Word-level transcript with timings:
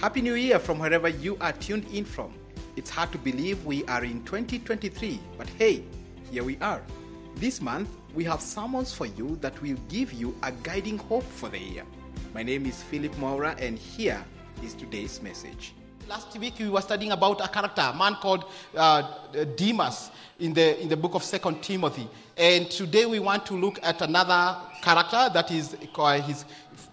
Happy 0.00 0.22
New 0.22 0.32
Year 0.32 0.58
from 0.58 0.78
wherever 0.78 1.10
you 1.10 1.36
are 1.42 1.52
tuned 1.52 1.84
in 1.92 2.06
from. 2.06 2.32
It's 2.74 2.88
hard 2.88 3.12
to 3.12 3.18
believe 3.18 3.62
we 3.66 3.84
are 3.84 4.02
in 4.02 4.24
2023, 4.24 5.20
but 5.36 5.46
hey, 5.58 5.84
here 6.30 6.42
we 6.42 6.56
are. 6.62 6.80
This 7.36 7.60
month, 7.60 7.90
we 8.14 8.24
have 8.24 8.40
sermons 8.40 8.94
for 8.94 9.04
you 9.04 9.36
that 9.42 9.60
will 9.60 9.76
give 9.90 10.14
you 10.14 10.34
a 10.42 10.52
guiding 10.52 10.96
hope 10.96 11.24
for 11.24 11.50
the 11.50 11.58
year. 11.58 11.84
My 12.32 12.42
name 12.42 12.64
is 12.64 12.82
Philip 12.84 13.14
Mwaura, 13.16 13.60
and 13.60 13.76
here 13.76 14.24
is 14.64 14.72
today's 14.72 15.20
message. 15.20 15.74
Last 16.08 16.34
week, 16.38 16.54
we 16.58 16.70
were 16.70 16.80
studying 16.80 17.12
about 17.12 17.44
a 17.44 17.48
character, 17.48 17.82
a 17.82 17.94
man 17.94 18.14
called 18.14 18.46
uh, 18.74 19.02
Demas, 19.54 20.10
in 20.38 20.54
the, 20.54 20.80
in 20.80 20.88
the 20.88 20.96
book 20.96 21.14
of 21.14 21.22
Second 21.22 21.62
Timothy. 21.62 22.08
And 22.38 22.70
today, 22.70 23.04
we 23.04 23.18
want 23.18 23.44
to 23.44 23.54
look 23.54 23.78
at 23.82 24.00
another 24.00 24.56
character 24.80 25.28
that 25.34 25.50
is 25.50 25.76
he's 26.26 26.46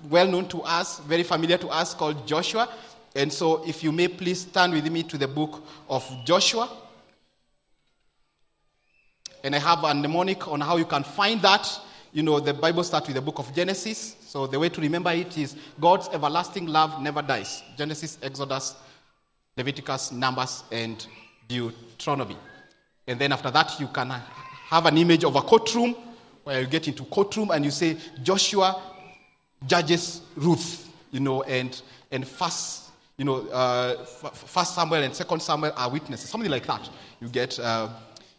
well 0.09 0.27
known 0.27 0.49
to 0.49 0.61
us, 0.63 0.99
very 0.99 1.23
familiar 1.23 1.57
to 1.57 1.69
us, 1.69 1.93
called 1.93 2.27
Joshua. 2.27 2.67
And 3.17 3.33
so, 3.33 3.67
if 3.67 3.83
you 3.83 3.91
may 3.91 4.07
please 4.07 4.41
stand 4.41 4.73
with 4.73 4.87
me 4.91 5.01
to 5.01 5.17
the 5.17 5.27
book 5.27 5.63
of 5.89 6.07
Joshua. 6.23 6.69
And 9.43 9.55
I 9.55 9.57
have 9.57 9.83
a 9.83 9.91
mnemonic 9.91 10.47
on 10.47 10.61
how 10.61 10.77
you 10.77 10.85
can 10.85 11.03
find 11.03 11.41
that. 11.41 11.67
You 12.13 12.21
know, 12.21 12.39
the 12.39 12.53
Bible 12.53 12.83
starts 12.83 13.07
with 13.07 13.15
the 13.15 13.21
book 13.21 13.39
of 13.39 13.51
Genesis. 13.55 14.17
So 14.21 14.45
the 14.45 14.59
way 14.59 14.69
to 14.69 14.79
remember 14.79 15.09
it 15.09 15.35
is 15.35 15.55
God's 15.81 16.09
everlasting 16.09 16.67
love 16.67 17.01
never 17.01 17.23
dies. 17.23 17.63
Genesis, 17.75 18.19
Exodus, 18.21 18.75
Leviticus, 19.57 20.11
Numbers, 20.11 20.63
and 20.71 21.07
Deuteronomy. 21.47 22.37
And 23.07 23.17
then 23.17 23.31
after 23.31 23.49
that, 23.49 23.79
you 23.79 23.87
can 23.87 24.11
have 24.11 24.85
an 24.85 24.95
image 24.95 25.23
of 25.23 25.35
a 25.35 25.41
courtroom 25.41 25.95
where 26.43 26.61
you 26.61 26.67
get 26.67 26.87
into 26.87 27.03
courtroom 27.05 27.49
and 27.49 27.65
you 27.65 27.71
say 27.71 27.97
Joshua 28.21 28.79
judges 29.65 30.21
Ruth, 30.35 30.87
you 31.09 31.19
know, 31.19 31.41
and 31.41 31.81
and 32.11 32.27
first 32.27 32.86
you 33.17 33.25
know, 33.25 33.47
uh, 33.49 34.05
First 34.05 34.75
Samuel 34.75 35.03
and 35.03 35.15
Second 35.15 35.41
Samuel 35.41 35.73
are 35.75 35.89
witnesses, 35.89 36.29
something 36.29 36.51
like 36.51 36.67
that. 36.67 36.87
You 37.19 37.29
get, 37.29 37.59
uh, 37.59 37.89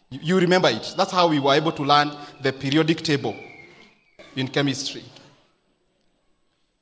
you, 0.09 0.19
you 0.21 0.39
remember 0.39 0.69
it. 0.69 0.93
That's 0.95 1.11
how 1.11 1.27
we 1.27 1.39
were 1.39 1.53
able 1.53 1.73
to 1.73 1.83
learn 1.83 2.11
the 2.41 2.53
periodic 2.53 3.01
table 3.01 3.35
in 4.37 4.47
chemistry. 4.47 5.03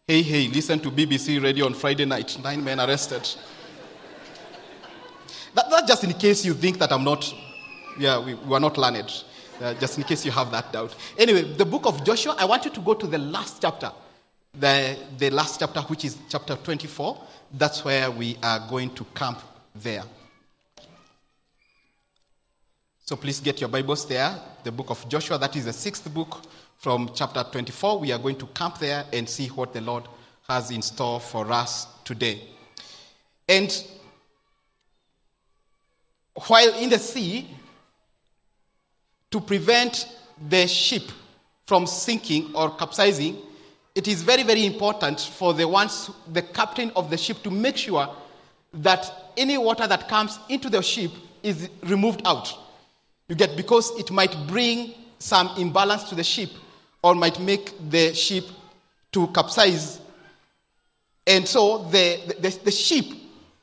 Hey, 0.07 0.21
hey, 0.21 0.47
listen 0.47 0.79
to 0.79 0.91
BBC 0.91 1.41
radio 1.41 1.65
on 1.65 1.73
Friday 1.73 2.05
night. 2.05 2.37
Nine 2.43 2.63
men 2.63 2.79
arrested. 2.79 3.27
that, 5.55 5.65
that's 5.69 5.87
just 5.87 6.03
in 6.03 6.13
case 6.13 6.45
you 6.45 6.53
think 6.53 6.77
that 6.77 6.91
I'm 6.91 7.03
not, 7.03 7.33
yeah, 7.99 8.23
we, 8.23 8.35
we 8.35 8.53
are 8.53 8.59
not 8.59 8.77
learned. 8.77 9.11
Uh, 9.59 9.73
just 9.73 9.97
in 9.97 10.03
case 10.03 10.23
you 10.23 10.29
have 10.29 10.51
that 10.51 10.71
doubt. 10.71 10.95
Anyway, 11.17 11.41
the 11.55 11.65
book 11.65 11.87
of 11.87 12.05
Joshua, 12.05 12.35
I 12.37 12.45
want 12.45 12.63
you 12.63 12.69
to 12.69 12.79
go 12.79 12.93
to 12.93 13.07
the 13.07 13.17
last 13.17 13.59
chapter. 13.59 13.91
The, 14.59 14.97
the 15.17 15.29
last 15.29 15.59
chapter, 15.59 15.81
which 15.81 16.05
is 16.05 16.17
chapter 16.29 16.55
24 16.55 17.27
that's 17.51 17.83
where 17.83 18.11
we 18.11 18.37
are 18.43 18.67
going 18.67 18.93
to 18.95 19.05
camp 19.15 19.39
there. 19.75 20.03
So 23.05 23.15
please 23.15 23.39
get 23.39 23.61
your 23.61 23.69
Bibles 23.69 24.07
there. 24.07 24.35
The 24.63 24.71
book 24.71 24.89
of 24.89 25.07
Joshua, 25.07 25.37
that 25.37 25.55
is 25.55 25.65
the 25.65 25.73
sixth 25.73 26.13
book 26.13 26.41
from 26.77 27.09
chapter 27.15 27.43
24. 27.43 27.99
We 27.99 28.11
are 28.11 28.19
going 28.19 28.37
to 28.37 28.45
camp 28.47 28.79
there 28.79 29.05
and 29.13 29.29
see 29.29 29.47
what 29.47 29.73
the 29.73 29.81
Lord 29.81 30.03
has 30.47 30.71
in 30.71 30.81
store 30.81 31.19
for 31.21 31.49
us 31.51 31.87
today. 32.03 32.41
And 33.47 33.71
while 36.47 36.73
in 36.75 36.89
the 36.89 36.99
sea, 36.99 37.47
to 39.31 39.39
prevent 39.39 40.07
the 40.49 40.67
ship 40.67 41.03
from 41.65 41.87
sinking 41.87 42.53
or 42.55 42.75
capsizing, 42.75 43.37
it 43.97 44.07
is 44.07 44.21
very, 44.21 44.43
very 44.43 44.63
important 44.63 45.19
for 45.19 45.55
the 45.55 45.67
ones, 45.67 46.11
the 46.31 46.43
captain 46.43 46.91
of 46.95 47.09
the 47.09 47.17
ship 47.17 47.41
to 47.41 47.49
make 47.49 47.75
sure 47.75 48.07
that 48.71 49.11
any 49.35 49.57
water 49.57 49.87
that 49.87 50.07
comes 50.07 50.37
into 50.49 50.69
the 50.69 50.83
ship 50.83 51.09
is 51.41 51.67
removed 51.81 52.21
out. 52.23 52.53
You 53.27 53.33
get 53.33 53.57
because 53.57 53.89
it 53.97 54.11
might 54.11 54.35
bring 54.45 54.93
some 55.17 55.49
imbalance 55.57 56.03
to 56.09 56.15
the 56.15 56.23
ship 56.23 56.51
or 57.01 57.15
might 57.15 57.39
make 57.39 57.73
the 57.89 58.13
ship 58.13 58.45
to 59.13 59.25
capsize. 59.29 59.99
And 61.25 61.47
so 61.47 61.79
the, 61.85 62.35
the, 62.39 62.49
the 62.65 62.71
ship, 62.71 63.05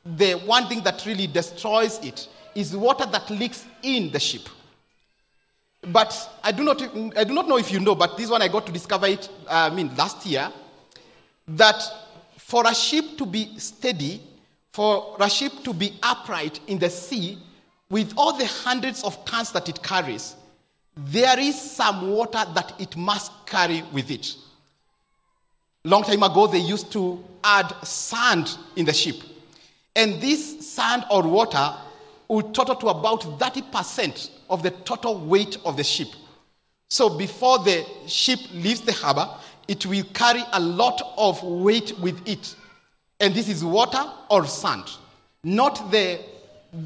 the 0.05 0.33
one 0.33 0.67
thing 0.67 0.83
that 0.83 1.05
really 1.05 1.27
destroys 1.27 1.97
it 1.99 2.27
is 2.55 2.75
water 2.75 3.05
that 3.05 3.29
leaks 3.29 3.63
in 3.83 4.11
the 4.11 4.19
ship. 4.19 4.49
But 5.87 6.39
I 6.43 6.51
do 6.51 6.63
not, 6.63 6.81
I 7.17 7.23
do 7.23 7.33
not 7.33 7.47
know 7.47 7.57
if 7.57 7.71
you 7.71 7.79
know, 7.79 7.95
but 7.95 8.17
this 8.17 8.29
one 8.29 8.41
I 8.41 8.47
got 8.47 8.65
to 8.65 8.71
discover 8.71 9.07
it, 9.07 9.29
uh, 9.47 9.69
I 9.71 9.75
mean, 9.75 9.95
last 9.95 10.25
year, 10.25 10.51
that 11.47 11.81
for 12.37 12.65
a 12.67 12.73
ship 12.73 13.17
to 13.17 13.25
be 13.25 13.57
steady, 13.59 14.21
for 14.71 15.15
a 15.19 15.29
ship 15.29 15.51
to 15.63 15.73
be 15.73 15.97
upright 16.01 16.59
in 16.67 16.79
the 16.79 16.89
sea, 16.89 17.37
with 17.89 18.13
all 18.17 18.35
the 18.37 18.45
hundreds 18.45 19.03
of 19.03 19.23
tons 19.25 19.51
that 19.51 19.69
it 19.69 19.81
carries, 19.83 20.35
there 20.97 21.39
is 21.39 21.59
some 21.59 22.09
water 22.09 22.43
that 22.53 22.73
it 22.79 22.95
must 22.97 23.31
carry 23.45 23.83
with 23.93 24.09
it. 24.09 24.35
Long 25.83 26.03
time 26.03 26.23
ago, 26.23 26.47
they 26.47 26.59
used 26.59 26.91
to 26.93 27.23
add 27.43 27.71
sand 27.83 28.57
in 28.75 28.85
the 28.85 28.93
ship. 28.93 29.17
And 29.95 30.19
this 30.19 30.67
sand 30.67 31.05
or 31.11 31.21
water 31.23 31.75
would 32.27 32.53
total 32.53 32.75
to 32.75 32.87
about 32.87 33.21
30% 33.21 34.29
of 34.49 34.63
the 34.63 34.71
total 34.71 35.19
weight 35.19 35.57
of 35.65 35.77
the 35.77 35.83
ship. 35.83 36.09
So 36.89 37.09
before 37.09 37.59
the 37.59 37.85
ship 38.07 38.39
leaves 38.53 38.81
the 38.81 38.93
harbor, 38.93 39.29
it 39.67 39.85
will 39.85 40.03
carry 40.13 40.43
a 40.53 40.59
lot 40.59 41.13
of 41.17 41.41
weight 41.43 41.97
with 41.99 42.27
it. 42.27 42.55
And 43.19 43.33
this 43.33 43.49
is 43.49 43.63
water 43.63 44.03
or 44.29 44.45
sand, 44.45 44.85
not 45.43 45.91
the, 45.91 46.19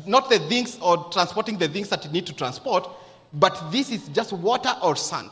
not 0.06 0.30
the 0.30 0.40
things 0.40 0.78
or 0.82 1.10
transporting 1.12 1.58
the 1.58 1.68
things 1.68 1.90
that 1.90 2.06
you 2.06 2.12
need 2.12 2.26
to 2.28 2.34
transport, 2.34 2.88
but 3.34 3.72
this 3.72 3.92
is 3.92 4.08
just 4.10 4.32
water 4.34 4.74
or 4.82 4.96
sand. 4.96 5.32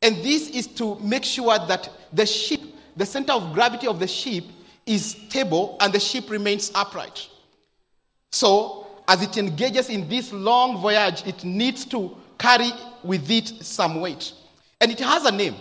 And 0.00 0.16
this 0.16 0.50
is 0.50 0.66
to 0.68 0.98
make 1.00 1.24
sure 1.24 1.56
that 1.58 1.88
the 2.12 2.26
ship, 2.26 2.60
the 2.96 3.06
center 3.06 3.32
of 3.32 3.52
gravity 3.52 3.86
of 3.86 4.00
the 4.00 4.08
ship, 4.08 4.44
is 4.86 5.12
stable 5.28 5.76
and 5.80 5.92
the 5.92 6.00
ship 6.00 6.28
remains 6.28 6.72
upright. 6.74 7.28
So 8.30 8.81
as 9.08 9.22
it 9.22 9.36
engages 9.36 9.88
in 9.88 10.08
this 10.08 10.32
long 10.32 10.80
voyage, 10.80 11.26
it 11.26 11.44
needs 11.44 11.84
to 11.86 12.16
carry 12.38 12.70
with 13.02 13.30
it 13.30 13.48
some 13.64 14.00
weight. 14.00 14.32
And 14.80 14.90
it 14.90 15.00
has 15.00 15.24
a 15.24 15.32
name. 15.32 15.54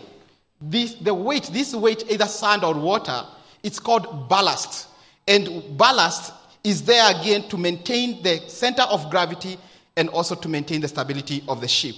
This, 0.60 0.94
the 0.96 1.14
weight, 1.14 1.50
this 1.52 1.74
weight, 1.74 2.04
either 2.10 2.26
sand 2.26 2.64
or 2.64 2.74
water, 2.74 3.24
it's 3.64 3.80
called 3.80 4.30
ballast. 4.30 4.88
And 5.28 5.78
ballast 5.78 6.34
is 6.64 6.84
there 6.84 7.20
again 7.20 7.48
to 7.50 7.58
maintain 7.58 8.22
the 8.22 8.40
center 8.48 8.84
of 8.84 9.10
gravity 9.10 9.58
and 9.98 10.10
also 10.10 10.36
to 10.36 10.48
maintain 10.50 10.82
the 10.82 10.88
stability 10.88 11.44
of 11.48 11.62
the 11.62 11.68
ship. 11.68 11.96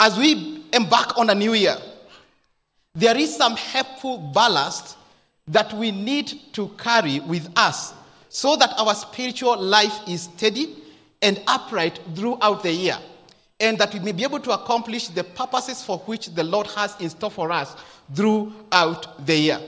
As 0.00 0.18
we 0.18 0.64
embark 0.72 1.16
on 1.18 1.30
a 1.30 1.34
new 1.34 1.54
year, 1.54 1.76
there 2.94 3.16
is 3.16 3.34
some 3.36 3.56
helpful 3.56 4.18
ballast 4.18 4.96
that 5.46 5.72
we 5.72 5.90
need 5.90 6.32
to 6.52 6.68
carry 6.78 7.20
with 7.20 7.48
us 7.56 7.94
so 8.28 8.56
that 8.56 8.72
our 8.78 8.94
spiritual 8.94 9.60
life 9.60 10.00
is 10.06 10.22
steady 10.22 10.76
and 11.22 11.40
upright 11.46 11.98
throughout 12.14 12.62
the 12.62 12.72
year, 12.72 12.96
and 13.60 13.78
that 13.78 13.92
we 13.92 14.00
may 14.00 14.12
be 14.12 14.22
able 14.22 14.40
to 14.40 14.52
accomplish 14.52 15.08
the 15.08 15.24
purposes 15.24 15.82
for 15.82 15.98
which 16.00 16.28
the 16.34 16.44
Lord 16.44 16.66
has 16.68 16.94
in 17.00 17.10
store 17.10 17.30
for 17.30 17.50
us 17.50 17.74
throughout 18.14 19.26
the 19.26 19.36
year. 19.36 19.60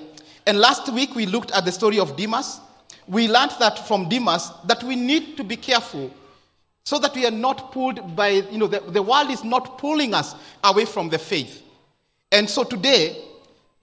And 0.47 0.59
last 0.59 0.93
week 0.93 1.15
we 1.15 1.26
looked 1.26 1.50
at 1.53 1.65
the 1.65 1.72
story 1.72 1.99
of 1.99 2.16
Demas. 2.16 2.60
We 3.06 3.28
learned 3.28 3.53
that 3.59 3.87
from 3.88 4.09
Demas 4.09 4.50
that 4.65 4.82
we 4.84 4.97
need 4.97 5.37
to 5.37 5.44
be 5.44 5.56
careful 5.56 6.12
so 6.84 6.99
that 6.99 7.15
we 7.15 7.26
are 7.26 7.31
not 7.32 7.72
pulled 7.72 8.16
by, 8.16 8.28
you 8.28 8.59
know, 8.59 8.66
the, 8.66 8.81
the 8.81 9.03
world 9.03 9.31
is 9.31 9.44
not 9.44 9.78
pulling 9.78 10.15
us 10.15 10.34
away 10.65 10.84
from 10.84 11.09
the 11.09 11.19
faith. 11.19 11.62
And 12.32 12.49
so 12.49 12.65
today, 12.65 13.22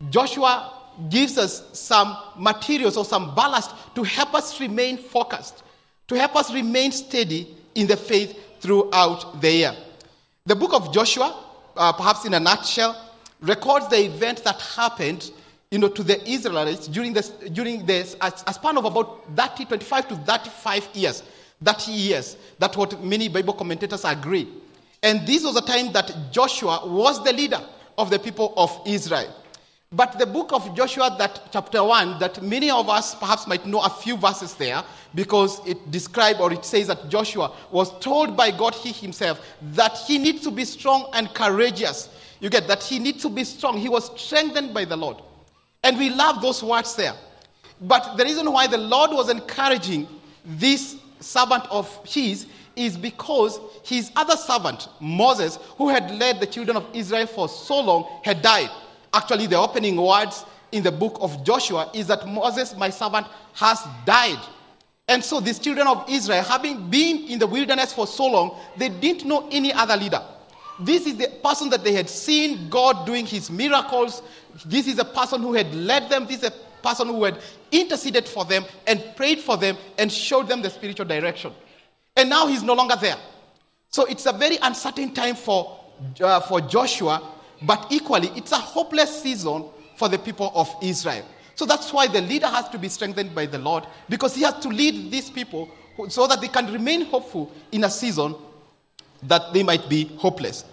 Joshua 0.09 0.73
gives 1.09 1.37
us 1.37 1.63
some 1.77 2.17
materials 2.37 2.97
or 2.97 3.05
some 3.05 3.33
ballast 3.35 3.71
to 3.95 4.03
help 4.03 4.33
us 4.33 4.59
remain 4.59 4.97
focused, 4.97 5.63
to 6.07 6.15
help 6.15 6.35
us 6.35 6.53
remain 6.53 6.91
steady 6.91 7.55
in 7.75 7.87
the 7.87 7.97
faith 7.97 8.37
throughout 8.59 9.41
the 9.41 9.51
year. 9.51 9.75
The 10.45 10.55
book 10.55 10.73
of 10.73 10.93
Joshua, 10.93 11.43
uh, 11.75 11.93
perhaps 11.93 12.25
in 12.25 12.33
a 12.33 12.39
nutshell, 12.39 12.95
records 13.41 13.87
the 13.89 14.05
event 14.05 14.43
that 14.43 14.59
happened 14.59 15.31
you 15.69 15.79
know, 15.79 15.89
to 15.89 16.03
the 16.03 16.27
Israelites 16.29 16.87
during, 16.87 17.13
this, 17.13 17.29
during 17.29 17.85
this, 17.85 18.15
a, 18.21 18.31
a 18.47 18.53
span 18.53 18.77
of 18.77 18.85
about 18.85 19.25
30, 19.35 19.65
25 19.65 20.07
to 20.07 20.15
35 20.15 20.89
years. 20.93 21.23
30 21.63 21.91
years. 21.91 22.37
That's 22.59 22.77
what 22.77 23.03
many 23.03 23.27
Bible 23.27 23.53
commentators 23.53 24.05
agree. 24.05 24.47
And 25.03 25.27
this 25.27 25.43
was 25.43 25.55
a 25.55 25.61
time 25.61 25.91
that 25.93 26.11
Joshua 26.31 26.87
was 26.87 27.23
the 27.23 27.33
leader 27.33 27.59
of 27.97 28.09
the 28.09 28.19
people 28.19 28.53
of 28.55 28.79
Israel. 28.85 29.33
But 29.91 30.19
the 30.19 30.25
book 30.25 30.51
of 30.51 30.75
Joshua, 30.75 31.15
that 31.17 31.47
chapter 31.51 31.81
1, 31.81 32.19
that 32.19 32.41
many 32.41 32.69
of 32.69 32.89
us 32.89 33.15
perhaps 33.15 33.47
might 33.47 33.65
know 33.65 33.79
a 33.79 33.89
few 33.89 34.17
verses 34.17 34.53
there 34.55 34.83
because 35.15 35.65
it 35.65 35.91
describes 35.91 36.41
or 36.41 36.51
it 36.51 36.65
says 36.65 36.87
that 36.87 37.07
Joshua 37.07 37.53
was 37.71 37.97
told 37.99 38.35
by 38.35 38.51
God 38.51 38.75
he 38.75 38.91
himself 38.91 39.39
that 39.73 39.97
he 40.05 40.17
needs 40.17 40.41
to 40.43 40.51
be 40.51 40.65
strong 40.65 41.09
and 41.13 41.33
courageous. 41.33 42.09
You 42.41 42.49
get 42.49 42.67
that 42.67 42.83
he 42.83 42.99
needs 42.99 43.21
to 43.21 43.29
be 43.29 43.45
strong. 43.45 43.77
He 43.77 43.87
was 43.87 44.11
strengthened 44.21 44.73
by 44.73 44.83
the 44.83 44.97
Lord. 44.97 45.21
And 45.83 45.97
we 45.97 46.09
love 46.09 46.41
those 46.41 46.61
words 46.61 46.93
there. 46.97 47.13
But 47.79 48.17
the 48.17 48.25
reason 48.25 48.51
why 48.51 48.67
the 48.67 48.77
Lord 48.77 49.11
was 49.11 49.29
encouraging 49.29 50.05
this 50.43 50.97
servant 51.21 51.63
of 51.71 51.89
his 52.05 52.45
is 52.75 52.97
because 52.97 53.59
his 53.83 54.11
other 54.17 54.35
servant, 54.35 54.89
Moses, 54.99 55.57
who 55.77 55.87
had 55.87 56.11
led 56.11 56.41
the 56.41 56.45
children 56.45 56.75
of 56.75 56.85
Israel 56.93 57.25
for 57.25 57.47
so 57.47 57.79
long, 57.79 58.19
had 58.23 58.41
died. 58.41 58.69
Actually, 59.13 59.47
the 59.47 59.57
opening 59.57 59.95
words 59.95 60.45
in 60.71 60.83
the 60.83 60.91
book 60.91 61.17
of 61.21 61.43
Joshua 61.43 61.89
is 61.93 62.07
that 62.07 62.27
Moses, 62.27 62.75
my 62.75 62.89
servant, 62.89 63.27
has 63.53 63.79
died. 64.05 64.39
And 65.07 65.23
so 65.23 65.39
these 65.39 65.59
children 65.59 65.87
of 65.87 66.05
Israel, 66.09 66.43
having 66.43 66.89
been 66.89 67.27
in 67.27 67.39
the 67.39 67.47
wilderness 67.47 67.93
for 67.93 68.05
so 68.05 68.25
long, 68.25 68.59
they 68.75 68.89
didn't 68.89 69.27
know 69.27 69.47
any 69.51 69.71
other 69.71 69.95
leader. 69.95 70.21
This 70.79 71.07
is 71.07 71.15
the 71.15 71.29
person 71.43 71.69
that 71.69 71.83
they 71.83 71.93
had 71.93 72.09
seen 72.09 72.69
God 72.69 73.05
doing 73.05 73.25
his 73.25 73.49
miracles. 73.49 74.21
This 74.65 74.87
is 74.87 74.99
a 74.99 75.05
person 75.05 75.41
who 75.41 75.53
had 75.53 75.73
led 75.73 76.09
them. 76.09 76.27
This 76.27 76.43
is 76.43 76.49
a 76.49 76.53
person 76.83 77.07
who 77.07 77.23
had 77.23 77.39
interceded 77.71 78.27
for 78.27 78.45
them 78.45 78.65
and 78.85 79.03
prayed 79.15 79.39
for 79.39 79.57
them 79.57 79.77
and 79.97 80.11
showed 80.11 80.47
them 80.47 80.61
the 80.61 80.69
spiritual 80.69 81.05
direction. 81.05 81.53
And 82.15 82.29
now 82.29 82.47
he's 82.47 82.63
no 82.63 82.73
longer 82.73 82.95
there. 82.99 83.17
So 83.89 84.05
it's 84.05 84.25
a 84.25 84.33
very 84.33 84.57
uncertain 84.61 85.13
time 85.13 85.35
for, 85.35 85.79
uh, 86.21 86.41
for 86.41 86.61
Joshua, 86.61 87.21
but 87.61 87.87
equally, 87.89 88.29
it's 88.35 88.51
a 88.51 88.57
hopeless 88.57 89.21
season 89.21 89.65
for 89.95 90.09
the 90.09 90.19
people 90.19 90.51
of 90.53 90.73
Israel. 90.81 91.25
So 91.55 91.65
that's 91.65 91.91
why 91.91 92.07
the 92.07 92.21
leader 92.21 92.47
has 92.47 92.69
to 92.69 92.77
be 92.77 92.87
strengthened 92.87 93.33
by 93.33 93.47
the 93.47 93.57
Lord 93.57 93.85
because 94.09 94.35
he 94.35 94.43
has 94.43 94.59
to 94.59 94.69
lead 94.69 95.11
these 95.11 95.29
people 95.29 95.69
so 96.07 96.27
that 96.27 96.39
they 96.39 96.47
can 96.47 96.71
remain 96.71 97.05
hopeful 97.05 97.51
in 97.71 97.83
a 97.83 97.89
season 97.89 98.35
that 99.23 99.53
they 99.53 99.63
might 99.63 99.89
be 99.89 100.05
hopeless. 100.17 100.65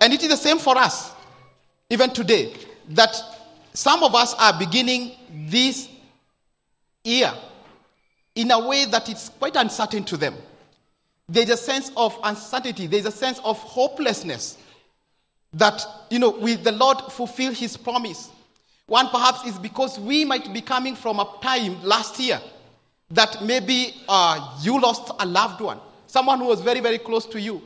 And 0.00 0.12
it 0.12 0.22
is 0.22 0.28
the 0.28 0.36
same 0.36 0.58
for 0.58 0.78
us, 0.78 1.12
even 1.90 2.10
today, 2.10 2.54
that 2.90 3.20
some 3.72 4.04
of 4.04 4.14
us 4.14 4.34
are 4.34 4.56
beginning 4.56 5.12
this 5.48 5.88
year 7.02 7.32
in 8.36 8.50
a 8.52 8.68
way 8.68 8.84
that 8.84 9.08
it's 9.08 9.30
quite 9.30 9.56
uncertain 9.56 10.04
to 10.04 10.16
them. 10.16 10.34
There's 11.28 11.50
a 11.50 11.56
sense 11.56 11.90
of 11.96 12.16
uncertainty, 12.22 12.86
there's 12.86 13.06
a 13.06 13.12
sense 13.12 13.40
of 13.44 13.58
hopelessness 13.58 14.58
that, 15.54 15.84
you 16.10 16.18
know, 16.18 16.30
will 16.30 16.56
the 16.58 16.72
Lord 16.72 16.98
fulfill 17.10 17.52
his 17.52 17.76
promise? 17.76 18.30
One 18.86 19.08
perhaps 19.08 19.44
is 19.44 19.58
because 19.58 19.98
we 19.98 20.24
might 20.24 20.52
be 20.52 20.60
coming 20.60 20.96
from 20.96 21.20
a 21.20 21.28
time 21.40 21.82
last 21.82 22.18
year 22.18 22.40
that 23.10 23.44
maybe 23.44 23.94
uh, 24.08 24.58
you 24.62 24.80
lost 24.80 25.12
a 25.18 25.26
loved 25.26 25.60
one, 25.60 25.80
someone 26.06 26.38
who 26.38 26.46
was 26.46 26.60
very, 26.60 26.80
very 26.80 26.98
close 26.98 27.26
to 27.26 27.40
you. 27.40 27.62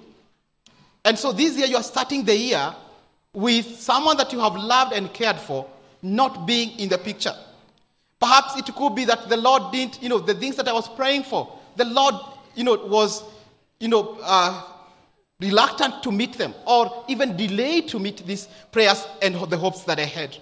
And 1.04 1.18
so 1.18 1.32
this 1.32 1.56
year 1.56 1.66
you 1.66 1.76
are 1.76 1.82
starting 1.82 2.24
the 2.24 2.36
year 2.36 2.74
with 3.32 3.66
someone 3.78 4.16
that 4.16 4.32
you 4.32 4.40
have 4.40 4.54
loved 4.54 4.94
and 4.94 5.12
cared 5.12 5.36
for 5.36 5.66
not 6.00 6.46
being 6.46 6.78
in 6.78 6.88
the 6.88 6.98
picture. 6.98 7.34
Perhaps 8.20 8.56
it 8.56 8.74
could 8.74 8.94
be 8.94 9.04
that 9.04 9.28
the 9.28 9.36
Lord 9.36 9.72
didn't, 9.72 10.02
you 10.02 10.08
know, 10.08 10.18
the 10.18 10.34
things 10.34 10.56
that 10.56 10.68
I 10.68 10.72
was 10.72 10.88
praying 10.88 11.24
for, 11.24 11.58
the 11.76 11.84
Lord, 11.84 12.14
you 12.54 12.64
know, 12.64 12.74
was, 12.86 13.22
you 13.80 13.88
know, 13.88 14.18
uh, 14.22 14.62
reluctant 15.40 16.02
to 16.02 16.12
meet 16.12 16.38
them 16.38 16.54
or 16.66 17.04
even 17.08 17.36
delayed 17.36 17.88
to 17.88 17.98
meet 17.98 18.24
these 18.26 18.48
prayers 18.70 19.06
and 19.20 19.34
the 19.34 19.56
hopes 19.56 19.84
that 19.84 19.98
I 19.98 20.04
had. 20.04 20.36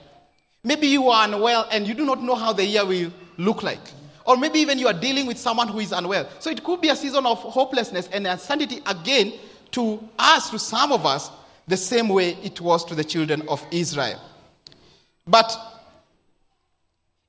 Maybe 0.65 0.87
you 0.87 1.09
are 1.09 1.27
unwell 1.27 1.67
and 1.71 1.87
you 1.87 1.95
do 1.95 2.05
not 2.05 2.23
know 2.23 2.35
how 2.35 2.53
the 2.53 2.65
year 2.65 2.85
will 2.85 3.11
look 3.37 3.63
like. 3.63 3.81
Or 4.25 4.37
maybe 4.37 4.61
even 4.61 4.79
you 4.79 4.87
are 4.87 4.93
dealing 4.93 5.27
with 5.27 5.39
someone 5.39 5.67
who 5.69 5.81
is 5.81 5.91
unwell. 5.91 6.29
So 6.39 6.51
it 6.51 6.63
could 6.63 6.81
be 6.81 6.89
a 6.91 6.97
season 6.97 7.27
of 7.27 7.39
hopelessness 7.39 8.09
and 8.13 8.27
uncertainty 8.27 8.81
again 8.87 9.33
to 9.73 10.09
us, 10.19 10.51
to 10.51 10.59
some 10.59 10.93
of 10.93 11.05
us, 11.05 11.31
the 11.67 11.77
same 11.77 12.09
way 12.09 12.37
it 12.43 12.61
was 12.61 12.85
to 12.85 12.95
the 12.95 13.03
children 13.03 13.43
of 13.49 13.65
Israel. 13.71 14.21
But 15.27 15.57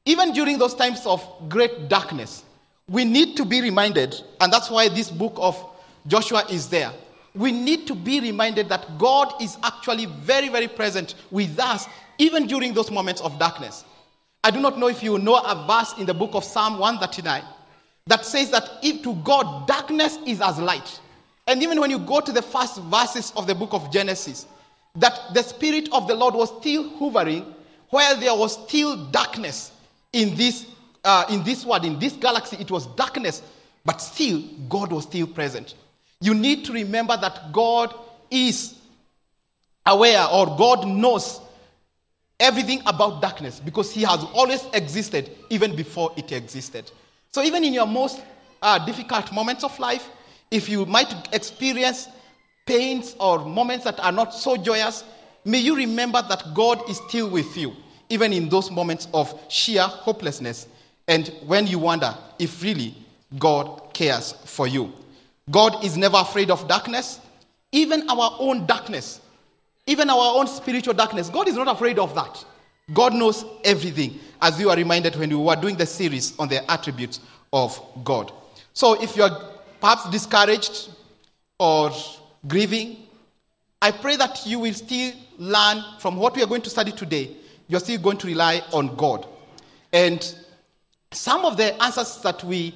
even 0.05 0.33
during 0.33 0.57
those 0.57 0.75
times 0.75 1.05
of 1.05 1.25
great 1.49 1.87
darkness, 1.87 2.43
we 2.87 3.05
need 3.05 3.37
to 3.37 3.45
be 3.45 3.61
reminded, 3.61 4.15
and 4.41 4.51
that's 4.51 4.69
why 4.69 4.89
this 4.89 5.09
book 5.09 5.33
of 5.37 5.63
Joshua 6.05 6.43
is 6.49 6.67
there. 6.67 6.91
We 7.35 7.51
need 7.51 7.87
to 7.87 7.95
be 7.95 8.19
reminded 8.19 8.69
that 8.69 8.97
God 8.97 9.33
is 9.41 9.57
actually 9.63 10.05
very, 10.05 10.49
very 10.49 10.67
present 10.67 11.15
with 11.31 11.59
us, 11.59 11.87
even 12.17 12.45
during 12.45 12.73
those 12.73 12.91
moments 12.91 13.21
of 13.21 13.39
darkness. 13.39 13.83
I 14.43 14.51
do 14.51 14.59
not 14.59 14.77
know 14.77 14.87
if 14.87 15.01
you 15.01 15.17
know 15.17 15.37
a 15.37 15.65
verse 15.67 15.93
in 15.97 16.05
the 16.05 16.13
book 16.13 16.31
of 16.33 16.43
Psalm 16.43 16.77
139 16.77 17.43
that 18.07 18.25
says 18.25 18.51
that 18.51 18.69
if 18.83 19.01
to 19.03 19.15
God 19.15 19.67
darkness 19.67 20.17
is 20.25 20.41
as 20.41 20.59
light. 20.59 20.99
And 21.47 21.63
even 21.63 21.79
when 21.79 21.89
you 21.89 21.99
go 21.99 22.19
to 22.19 22.31
the 22.31 22.41
first 22.41 22.81
verses 22.83 23.33
of 23.35 23.47
the 23.47 23.55
book 23.55 23.73
of 23.73 23.91
Genesis, 23.91 24.45
that 24.95 25.33
the 25.33 25.41
Spirit 25.41 25.89
of 25.91 26.07
the 26.07 26.15
Lord 26.15 26.35
was 26.35 26.55
still 26.59 26.89
hovering 26.97 27.53
while 27.89 28.19
there 28.19 28.35
was 28.35 28.61
still 28.65 29.05
darkness 29.05 29.71
in 30.11 30.35
this, 30.35 30.67
uh, 31.03 31.25
in 31.29 31.43
this 31.43 31.65
world, 31.65 31.85
in 31.85 31.97
this 31.99 32.13
galaxy. 32.13 32.57
It 32.59 32.69
was 32.69 32.85
darkness, 32.87 33.41
but 33.85 34.01
still, 34.01 34.41
God 34.69 34.91
was 34.91 35.03
still 35.03 35.27
present. 35.27 35.75
You 36.23 36.33
need 36.33 36.63
to 36.65 36.71
remember 36.71 37.17
that 37.17 37.51
God 37.51 37.93
is 38.31 38.75
aware 39.85 40.25
or 40.31 40.45
God 40.57 40.87
knows 40.87 41.41
everything 42.39 42.81
about 42.85 43.21
darkness 43.21 43.59
because 43.59 43.91
He 43.91 44.03
has 44.03 44.23
always 44.33 44.63
existed 44.73 45.29
even 45.49 45.75
before 45.75 46.13
it 46.15 46.31
existed. 46.31 46.89
So, 47.33 47.43
even 47.43 47.65
in 47.65 47.73
your 47.73 47.85
most 47.85 48.23
uh, 48.61 48.85
difficult 48.85 49.33
moments 49.33 49.65
of 49.65 49.77
life, 49.79 50.07
if 50.49 50.69
you 50.69 50.85
might 50.85 51.13
experience 51.33 52.07
pains 52.65 53.17
or 53.19 53.43
moments 53.43 53.83
that 53.83 53.99
are 53.99 54.13
not 54.13 54.33
so 54.33 54.55
joyous, 54.55 55.03
may 55.43 55.57
you 55.59 55.75
remember 55.75 56.21
that 56.21 56.53
God 56.53 56.89
is 56.89 57.01
still 57.09 57.29
with 57.29 57.57
you, 57.57 57.75
even 58.07 58.31
in 58.31 58.47
those 58.47 58.71
moments 58.71 59.09
of 59.13 59.37
sheer 59.49 59.83
hopelessness 59.83 60.67
and 61.05 61.27
when 61.45 61.67
you 61.67 61.79
wonder 61.79 62.15
if 62.39 62.63
really 62.63 62.95
God 63.37 63.93
cares 63.93 64.31
for 64.45 64.67
you. 64.67 64.93
God 65.49 65.83
is 65.83 65.97
never 65.97 66.17
afraid 66.17 66.49
of 66.49 66.67
darkness, 66.67 67.19
even 67.71 68.09
our 68.09 68.35
own 68.39 68.65
darkness, 68.65 69.21
even 69.85 70.09
our 70.09 70.37
own 70.37 70.47
spiritual 70.47 70.93
darkness. 70.93 71.29
God 71.29 71.47
is 71.47 71.55
not 71.55 71.67
afraid 71.67 71.99
of 71.99 72.15
that. 72.15 72.45
God 72.93 73.13
knows 73.13 73.45
everything, 73.63 74.19
as 74.41 74.59
you 74.59 74.69
are 74.69 74.75
reminded 74.75 75.15
when 75.15 75.29
we 75.29 75.35
were 75.35 75.55
doing 75.55 75.75
the 75.75 75.85
series 75.85 76.37
on 76.37 76.47
the 76.47 76.69
attributes 76.71 77.19
of 77.51 77.79
God. 78.03 78.31
So 78.73 79.01
if 79.01 79.15
you 79.15 79.23
are 79.23 79.41
perhaps 79.79 80.09
discouraged 80.09 80.89
or 81.59 81.91
grieving, 82.47 82.97
I 83.81 83.91
pray 83.91 84.15
that 84.15 84.45
you 84.45 84.59
will 84.59 84.73
still 84.73 85.13
learn 85.37 85.83
from 85.99 86.15
what 86.17 86.35
we 86.35 86.43
are 86.43 86.47
going 86.47 86.61
to 86.61 86.69
study 86.69 86.91
today. 86.91 87.35
You're 87.67 87.79
still 87.79 87.99
going 87.99 88.17
to 88.17 88.27
rely 88.27 88.61
on 88.71 88.95
God. 88.95 89.27
And 89.91 90.35
some 91.11 91.45
of 91.45 91.57
the 91.57 91.81
answers 91.83 92.17
that 92.21 92.43
we 92.43 92.73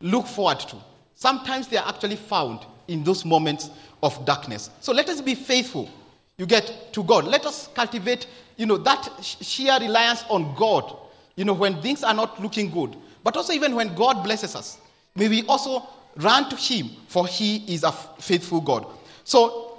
look 0.00 0.26
forward 0.26 0.60
to, 0.60 0.76
sometimes 1.18 1.68
they 1.68 1.76
are 1.76 1.88
actually 1.88 2.16
found 2.16 2.60
in 2.86 3.04
those 3.04 3.24
moments 3.24 3.70
of 4.02 4.24
darkness. 4.24 4.70
So 4.80 4.92
let 4.92 5.08
us 5.08 5.20
be 5.20 5.34
faithful. 5.34 5.90
You 6.36 6.46
get 6.46 6.92
to 6.92 7.02
God. 7.02 7.24
Let 7.24 7.44
us 7.46 7.68
cultivate, 7.74 8.26
you 8.56 8.66
know, 8.66 8.76
that 8.78 9.08
sheer 9.22 9.78
reliance 9.80 10.24
on 10.30 10.54
God, 10.54 10.96
you 11.36 11.44
know, 11.44 11.52
when 11.52 11.82
things 11.82 12.04
are 12.04 12.14
not 12.14 12.40
looking 12.40 12.70
good. 12.70 12.96
But 13.24 13.36
also 13.36 13.52
even 13.52 13.74
when 13.74 13.94
God 13.94 14.22
blesses 14.22 14.54
us. 14.54 14.78
May 15.16 15.28
we 15.28 15.44
also 15.46 15.88
Run 16.18 16.50
to 16.50 16.56
him, 16.56 16.90
for 17.06 17.28
he 17.28 17.72
is 17.72 17.84
a 17.84 17.92
faithful 17.92 18.60
God. 18.60 18.86
So, 19.22 19.78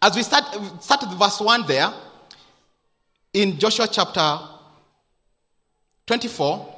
as 0.00 0.16
we 0.16 0.22
start, 0.22 0.44
started 0.82 1.10
verse 1.18 1.38
1 1.38 1.66
there, 1.66 1.92
in 3.34 3.58
Joshua 3.58 3.86
chapter 3.86 4.38
24, 6.06 6.73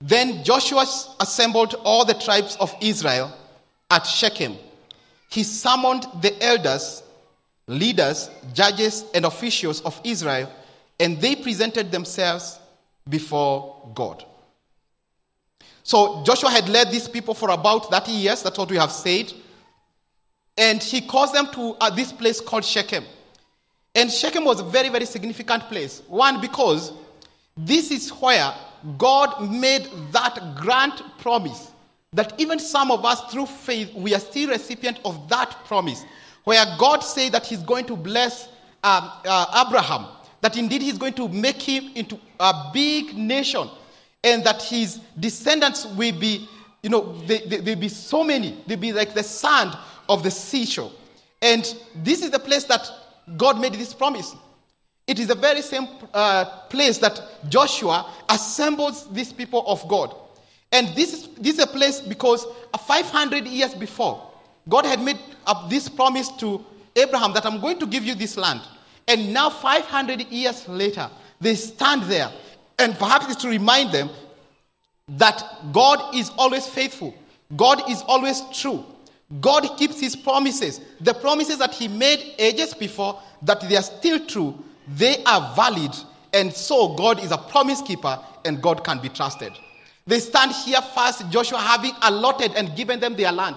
then 0.00 0.42
Joshua 0.42 0.86
assembled 1.20 1.74
all 1.84 2.04
the 2.04 2.14
tribes 2.14 2.56
of 2.56 2.74
Israel 2.80 3.32
at 3.90 4.06
Shechem. 4.06 4.56
He 5.30 5.42
summoned 5.42 6.06
the 6.22 6.42
elders, 6.42 7.02
leaders, 7.66 8.30
judges, 8.54 9.04
and 9.14 9.24
officials 9.24 9.80
of 9.82 10.00
Israel, 10.02 10.50
and 10.98 11.20
they 11.20 11.36
presented 11.36 11.92
themselves 11.92 12.58
before 13.08 13.90
God. 13.94 14.24
So 15.82 16.22
Joshua 16.24 16.50
had 16.50 16.68
led 16.68 16.90
these 16.90 17.08
people 17.08 17.34
for 17.34 17.50
about 17.50 17.90
30 17.90 18.12
years. 18.12 18.42
That's 18.42 18.58
what 18.58 18.70
we 18.70 18.76
have 18.76 18.92
said. 18.92 19.32
And 20.56 20.82
he 20.82 21.00
caused 21.00 21.34
them 21.34 21.48
to 21.52 21.76
uh, 21.80 21.90
this 21.90 22.12
place 22.12 22.40
called 22.40 22.64
Shechem. 22.64 23.04
And 23.94 24.10
Shechem 24.10 24.44
was 24.44 24.60
a 24.60 24.64
very, 24.64 24.88
very 24.88 25.06
significant 25.06 25.64
place. 25.64 26.02
One, 26.06 26.40
because 26.40 26.92
this 27.56 27.90
is 27.90 28.10
where 28.10 28.52
God 28.98 29.50
made 29.50 29.88
that 30.12 30.56
grand 30.56 31.02
promise 31.18 31.70
that 32.12 32.32
even 32.38 32.58
some 32.58 32.90
of 32.90 33.04
us, 33.04 33.20
through 33.32 33.46
faith, 33.46 33.94
we 33.94 34.14
are 34.14 34.20
still 34.20 34.50
recipient 34.50 34.98
of 35.04 35.28
that 35.28 35.56
promise. 35.66 36.04
Where 36.44 36.64
God 36.78 37.00
said 37.00 37.32
that 37.32 37.46
He's 37.46 37.62
going 37.62 37.86
to 37.86 37.96
bless 37.96 38.48
um, 38.82 39.10
uh, 39.24 39.64
Abraham, 39.66 40.06
that 40.40 40.56
indeed 40.56 40.82
He's 40.82 40.98
going 40.98 41.14
to 41.14 41.28
make 41.28 41.60
him 41.62 41.90
into 41.94 42.18
a 42.40 42.70
big 42.72 43.16
nation 43.16 43.68
and 44.24 44.44
that 44.44 44.62
his 44.62 45.00
descendants 45.18 45.86
will 45.86 46.18
be, 46.18 46.48
you 46.82 46.90
know, 46.90 47.16
they, 47.26 47.38
they, 47.38 47.58
they'll 47.58 47.78
be 47.78 47.88
so 47.88 48.22
many. 48.24 48.62
They'll 48.66 48.78
be 48.78 48.92
like 48.92 49.14
the 49.14 49.22
sand 49.22 49.76
of 50.08 50.22
the 50.22 50.30
seashore. 50.30 50.92
And 51.40 51.74
this 51.94 52.22
is 52.22 52.30
the 52.30 52.38
place 52.38 52.64
that 52.64 52.90
God 53.36 53.60
made 53.60 53.74
this 53.74 53.94
promise. 53.94 54.34
It 55.10 55.18
is 55.18 55.26
the 55.26 55.34
very 55.34 55.60
same 55.60 55.88
uh, 56.14 56.44
place 56.68 56.98
that 56.98 57.20
Joshua 57.48 58.08
assembles 58.28 59.12
these 59.12 59.32
people 59.32 59.64
of 59.66 59.86
God. 59.88 60.14
And 60.70 60.86
this 60.94 61.12
is, 61.12 61.28
this 61.34 61.54
is 61.54 61.64
a 61.64 61.66
place 61.66 62.00
because 62.00 62.46
500 62.86 63.44
years 63.44 63.74
before, 63.74 64.30
God 64.68 64.86
had 64.86 65.02
made 65.02 65.18
up 65.48 65.68
this 65.68 65.88
promise 65.88 66.28
to 66.36 66.64
Abraham 66.94 67.32
that 67.32 67.44
I'm 67.44 67.60
going 67.60 67.80
to 67.80 67.88
give 67.88 68.04
you 68.04 68.14
this 68.14 68.36
land. 68.36 68.60
And 69.08 69.34
now, 69.34 69.50
500 69.50 70.28
years 70.28 70.68
later, 70.68 71.10
they 71.40 71.56
stand 71.56 72.04
there. 72.04 72.30
And 72.78 72.96
perhaps 72.96 73.26
it's 73.32 73.42
to 73.42 73.48
remind 73.48 73.90
them 73.90 74.10
that 75.08 75.44
God 75.72 76.14
is 76.14 76.30
always 76.38 76.68
faithful, 76.68 77.16
God 77.56 77.90
is 77.90 78.02
always 78.06 78.42
true. 78.52 78.84
God 79.40 79.76
keeps 79.76 79.98
his 79.98 80.14
promises. 80.14 80.80
The 81.00 81.14
promises 81.14 81.58
that 81.58 81.74
he 81.74 81.88
made 81.88 82.36
ages 82.38 82.74
before, 82.74 83.20
that 83.42 83.60
they 83.62 83.74
are 83.74 83.82
still 83.82 84.24
true, 84.24 84.62
they 84.96 85.22
are 85.24 85.54
valid. 85.54 85.92
And 86.32 86.52
so 86.52 86.94
God 86.94 87.22
is 87.22 87.32
a 87.32 87.38
promise 87.38 87.82
keeper 87.82 88.18
and 88.44 88.62
God 88.62 88.84
can 88.84 89.00
be 89.00 89.08
trusted. 89.08 89.52
They 90.06 90.20
stand 90.20 90.52
here 90.52 90.80
first, 90.80 91.28
Joshua 91.30 91.58
having 91.58 91.92
allotted 92.02 92.52
and 92.56 92.74
given 92.76 93.00
them 93.00 93.14
their 93.16 93.32
land. 93.32 93.56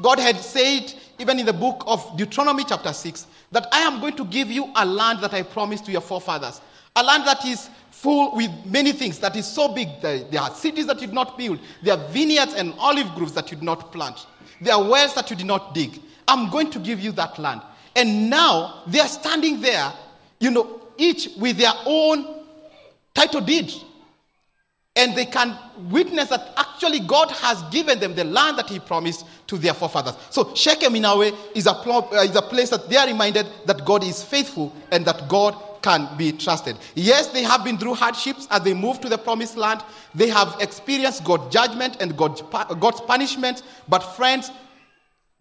God 0.00 0.18
had 0.18 0.36
said, 0.36 0.92
even 1.18 1.38
in 1.38 1.46
the 1.46 1.52
book 1.52 1.84
of 1.86 2.16
Deuteronomy, 2.16 2.64
chapter 2.64 2.92
6, 2.92 3.26
that 3.52 3.66
I 3.70 3.80
am 3.80 4.00
going 4.00 4.16
to 4.16 4.24
give 4.24 4.50
you 4.50 4.72
a 4.74 4.84
land 4.84 5.20
that 5.20 5.32
I 5.32 5.42
promised 5.42 5.86
to 5.86 5.92
your 5.92 6.00
forefathers. 6.00 6.60
A 6.96 7.02
land 7.02 7.26
that 7.26 7.44
is 7.44 7.68
full 7.90 8.34
with 8.34 8.50
many 8.66 8.92
things, 8.92 9.18
that 9.20 9.36
is 9.36 9.46
so 9.46 9.72
big. 9.72 9.88
There 10.00 10.40
are 10.40 10.50
cities 10.50 10.86
that 10.86 11.00
you 11.00 11.06
did 11.06 11.14
not 11.14 11.38
build, 11.38 11.60
there 11.82 11.96
are 11.96 12.08
vineyards 12.08 12.54
and 12.54 12.74
olive 12.78 13.14
groves 13.14 13.32
that 13.34 13.50
you 13.50 13.56
did 13.56 13.64
not 13.64 13.92
plant, 13.92 14.26
there 14.60 14.74
are 14.74 14.82
wells 14.82 15.14
that 15.14 15.30
you 15.30 15.36
did 15.36 15.46
not 15.46 15.74
dig. 15.74 16.00
I'm 16.26 16.50
going 16.50 16.70
to 16.70 16.78
give 16.78 17.00
you 17.00 17.12
that 17.12 17.38
land. 17.38 17.60
And 17.94 18.28
now 18.28 18.82
they 18.86 18.98
are 18.98 19.08
standing 19.08 19.60
there, 19.60 19.92
you 20.44 20.50
know, 20.50 20.80
each 20.98 21.30
with 21.38 21.56
their 21.56 21.72
own 21.86 22.44
title 23.14 23.40
deed 23.40 23.72
and 24.96 25.16
they 25.16 25.24
can 25.26 25.58
witness 25.90 26.28
that 26.28 26.52
actually 26.56 27.00
God 27.00 27.30
has 27.32 27.62
given 27.64 27.98
them 27.98 28.14
the 28.14 28.24
land 28.24 28.58
that 28.58 28.68
He 28.68 28.78
promised 28.78 29.26
to 29.48 29.58
their 29.58 29.74
forefathers. 29.74 30.14
So 30.30 30.54
Shechem, 30.54 30.94
in 30.94 31.04
a 31.04 31.16
way, 31.16 31.32
is 31.54 31.66
a, 31.66 31.72
uh, 31.72 32.08
is 32.22 32.36
a 32.36 32.42
place 32.42 32.70
that 32.70 32.88
they 32.88 32.96
are 32.96 33.06
reminded 33.06 33.46
that 33.66 33.84
God 33.84 34.04
is 34.04 34.22
faithful 34.22 34.72
and 34.92 35.04
that 35.06 35.28
God 35.28 35.56
can 35.82 36.08
be 36.16 36.32
trusted. 36.32 36.76
Yes, 36.94 37.28
they 37.28 37.42
have 37.42 37.64
been 37.64 37.76
through 37.76 37.94
hardships 37.94 38.46
as 38.50 38.62
they 38.62 38.72
move 38.72 39.00
to 39.00 39.08
the 39.08 39.18
promised 39.18 39.56
land. 39.56 39.82
They 40.14 40.28
have 40.28 40.56
experienced 40.60 41.24
God's 41.24 41.52
judgment 41.52 41.96
and 42.00 42.16
God's, 42.16 42.42
God's 42.78 43.00
punishment. 43.00 43.62
But 43.88 44.00
friends, 44.00 44.50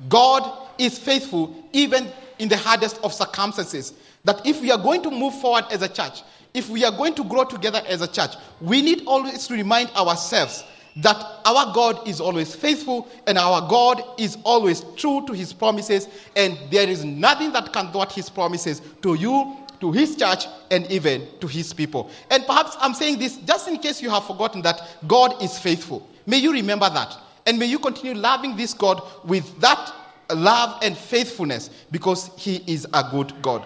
God 0.10 0.68
is 0.78 0.98
faithful 0.98 1.56
even 1.72 2.12
in 2.40 2.50
the 2.50 2.58
hardest 2.58 3.00
of 3.04 3.14
circumstances. 3.14 3.94
That 4.25 4.46
if 4.46 4.62
we 4.62 4.72
are 4.72 4.77
going 4.77 5.03
to 5.03 5.12
move 5.12 5.39
forward 5.42 5.65
as 5.72 5.82
a 5.82 5.89
church, 5.89 6.22
if 6.53 6.70
we 6.70 6.86
are 6.86 6.92
going 6.92 7.15
to 7.15 7.24
grow 7.24 7.44
together 7.44 7.82
as 7.88 8.01
a 8.01 8.08
church, 8.08 8.32
we 8.62 8.82
need 8.82 9.03
always 9.06 9.48
to 9.48 9.53
remind 9.53 9.89
ourselves 9.92 10.63
that 10.98 11.18
our 11.46 11.74
God 11.74 12.08
is 12.08 12.22
always 12.22 12.56
faithful 12.56 13.08
and 13.25 13.38
our 13.38 13.68
God 13.68 14.03
is 14.20 14.38
always 14.44 14.86
true 14.96 15.25
to 15.25 15.34
his 15.34 15.51
promises, 15.51 16.08
and 16.36 16.58
there 16.70 16.88
is 16.88 17.03
nothing 17.03 17.51
that 17.53 17.74
can 17.74 17.92
thwart 17.92 18.12
his 18.12 18.30
promises 18.30 18.82
to 19.01 19.15
you, 19.15 19.58
to 19.80 19.92
his 19.92 20.15
church, 20.15 20.46
and 20.70 20.89
even 20.92 21.27
to 21.42 21.48
his 21.48 21.74
people. 21.74 22.12
And 22.30 22.46
perhaps 22.46 22.77
I'm 22.80 22.94
saying 22.94 23.18
this 23.18 23.38
just 23.38 23.68
in 23.68 23.80
case 23.80 24.01
you 24.01 24.10
have 24.12 24.25
forgotten 24.25 24.62
that 24.62 24.82
God 25.08 25.42
is 25.42 25.58
faithful. 25.58 26.08
May 26.25 26.38
you 26.38 26.53
remember 26.53 26.89
that. 26.89 27.18
And 27.46 27.60
may 27.60 27.65
you 27.65 27.80
continue 27.80 28.13
loving 28.13 28.56
this 28.56 28.74
God 28.74 29.01
with 29.25 29.60
that 29.60 29.94
love 30.34 30.80
and 30.82 30.98
faithfulness 30.98 31.70
because 31.92 32.30
he 32.38 32.63
is 32.68 32.88
a 32.94 33.03
good 33.12 33.34
God. 33.42 33.65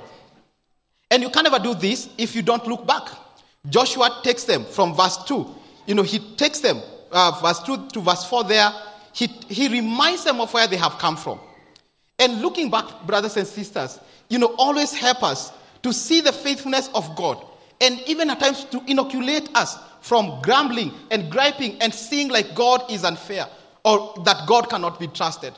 And 1.10 1.24
you 1.24 1.30
can 1.30 1.44
never 1.44 1.60
do 1.60 1.74
this 1.74 2.10
if 2.18 2.36
you 2.36 2.42
don't 2.42 2.66
look 2.68 2.86
back. 2.86 3.10
Joshua 3.70 4.22
takes 4.24 4.44
them 4.44 4.66
from 4.66 4.94
verse 4.94 5.18
2. 5.26 5.56
You 5.86 5.96
know, 5.96 6.04
he 6.04 6.20
takes 6.36 6.60
them, 6.60 6.82
uh, 7.12 7.40
verse 7.42 7.60
2 7.60 7.88
to 7.90 8.02
verse 8.02 8.26
4 8.26 8.44
there. 8.46 8.72
He, 9.14 9.28
he 9.50 9.68
reminds 9.68 10.24
them 10.24 10.42
of 10.42 10.54
where 10.54 10.68
they 10.68 10.78
have 10.78 10.98
come 10.98 11.18
from. 11.18 11.40
And 12.20 12.42
looking 12.42 12.70
back, 12.70 13.06
brothers 13.06 13.38
and 13.38 13.48
sisters, 13.48 14.00
you 14.30 14.38
know, 14.38 14.54
always 14.58 14.94
help 14.94 15.24
us 15.24 15.52
to 15.84 15.94
see 15.94 16.22
the 16.22 16.34
faithfulness 16.34 16.90
of 16.94 17.16
God. 17.16 17.44
And 17.80 18.00
even 18.08 18.30
at 18.30 18.40
times 18.40 18.64
to 18.66 18.82
inoculate 18.88 19.50
us 19.56 19.78
from 20.02 20.42
grumbling 20.42 20.92
and 21.12 21.32
griping 21.32 21.82
and 21.82 21.94
seeing 21.94 22.30
like 22.30 22.56
God 22.56 22.84
is 22.90 23.04
unfair 23.04 23.46
or 23.86 24.14
that 24.26 24.48
God 24.48 24.70
cannot 24.70 25.00
be 25.00 25.08
trusted. 25.08 25.54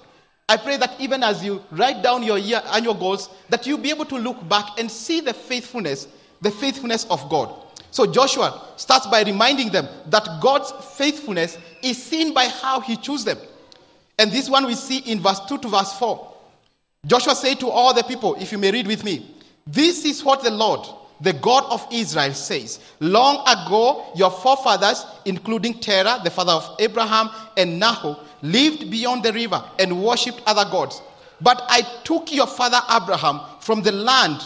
I 0.49 0.57
pray 0.57 0.77
that 0.77 0.99
even 0.99 1.21
as 1.21 1.43
you 1.43 1.63
write 1.69 2.01
down 2.01 2.23
your 2.23 2.39
year 2.39 2.59
annual 2.73 2.95
goals, 2.95 3.29
that 3.49 3.67
you'll 3.67 3.77
be 3.77 3.91
able 3.91 4.05
to 4.05 4.17
look 4.17 4.49
back 4.49 4.79
and 4.79 4.89
see 4.89 5.21
the 5.21 5.33
faithfulness, 5.33 6.07
the 6.41 6.49
faithfulness 6.49 7.05
of 7.05 7.29
God. 7.29 7.53
So 7.91 8.11
Joshua 8.11 8.67
starts 8.75 9.05
by 9.05 9.21
reminding 9.21 9.69
them 9.69 9.87
that 10.07 10.27
God's 10.41 10.71
faithfulness 10.97 11.59
is 11.83 12.01
seen 12.01 12.33
by 12.33 12.47
how 12.47 12.79
he 12.79 12.97
chose 12.97 13.23
them. 13.23 13.37
And 14.17 14.31
this 14.31 14.49
one 14.49 14.65
we 14.65 14.73
see 14.73 14.97
in 14.99 15.19
verse 15.19 15.39
2 15.41 15.59
to 15.59 15.67
verse 15.67 15.93
4. 15.93 16.33
Joshua 17.05 17.35
said 17.35 17.59
to 17.59 17.69
all 17.69 17.93
the 17.93 18.03
people, 18.03 18.35
if 18.39 18.51
you 18.51 18.57
may 18.57 18.71
read 18.71 18.87
with 18.87 19.03
me, 19.03 19.35
This 19.67 20.03
is 20.03 20.23
what 20.23 20.43
the 20.43 20.49
Lord, 20.49 20.87
the 21.21 21.33
God 21.33 21.63
of 21.69 21.87
Israel, 21.91 22.33
says. 22.33 22.79
Long 22.99 23.41
ago, 23.47 24.11
your 24.15 24.31
forefathers, 24.31 25.05
including 25.25 25.75
Terah, 25.75 26.21
the 26.23 26.31
father 26.31 26.53
of 26.53 26.75
Abraham, 26.79 27.29
and 27.55 27.79
Nahor, 27.79 28.17
lived 28.41 28.89
beyond 28.89 29.23
the 29.23 29.33
river 29.33 29.63
and 29.77 30.03
worshipped 30.03 30.41
other 30.45 30.69
gods. 30.69 31.01
But 31.41 31.63
I 31.69 31.81
took 32.03 32.33
your 32.33 32.47
father 32.47 32.79
Abraham 32.91 33.41
from 33.59 33.81
the 33.81 33.91
land. 33.91 34.41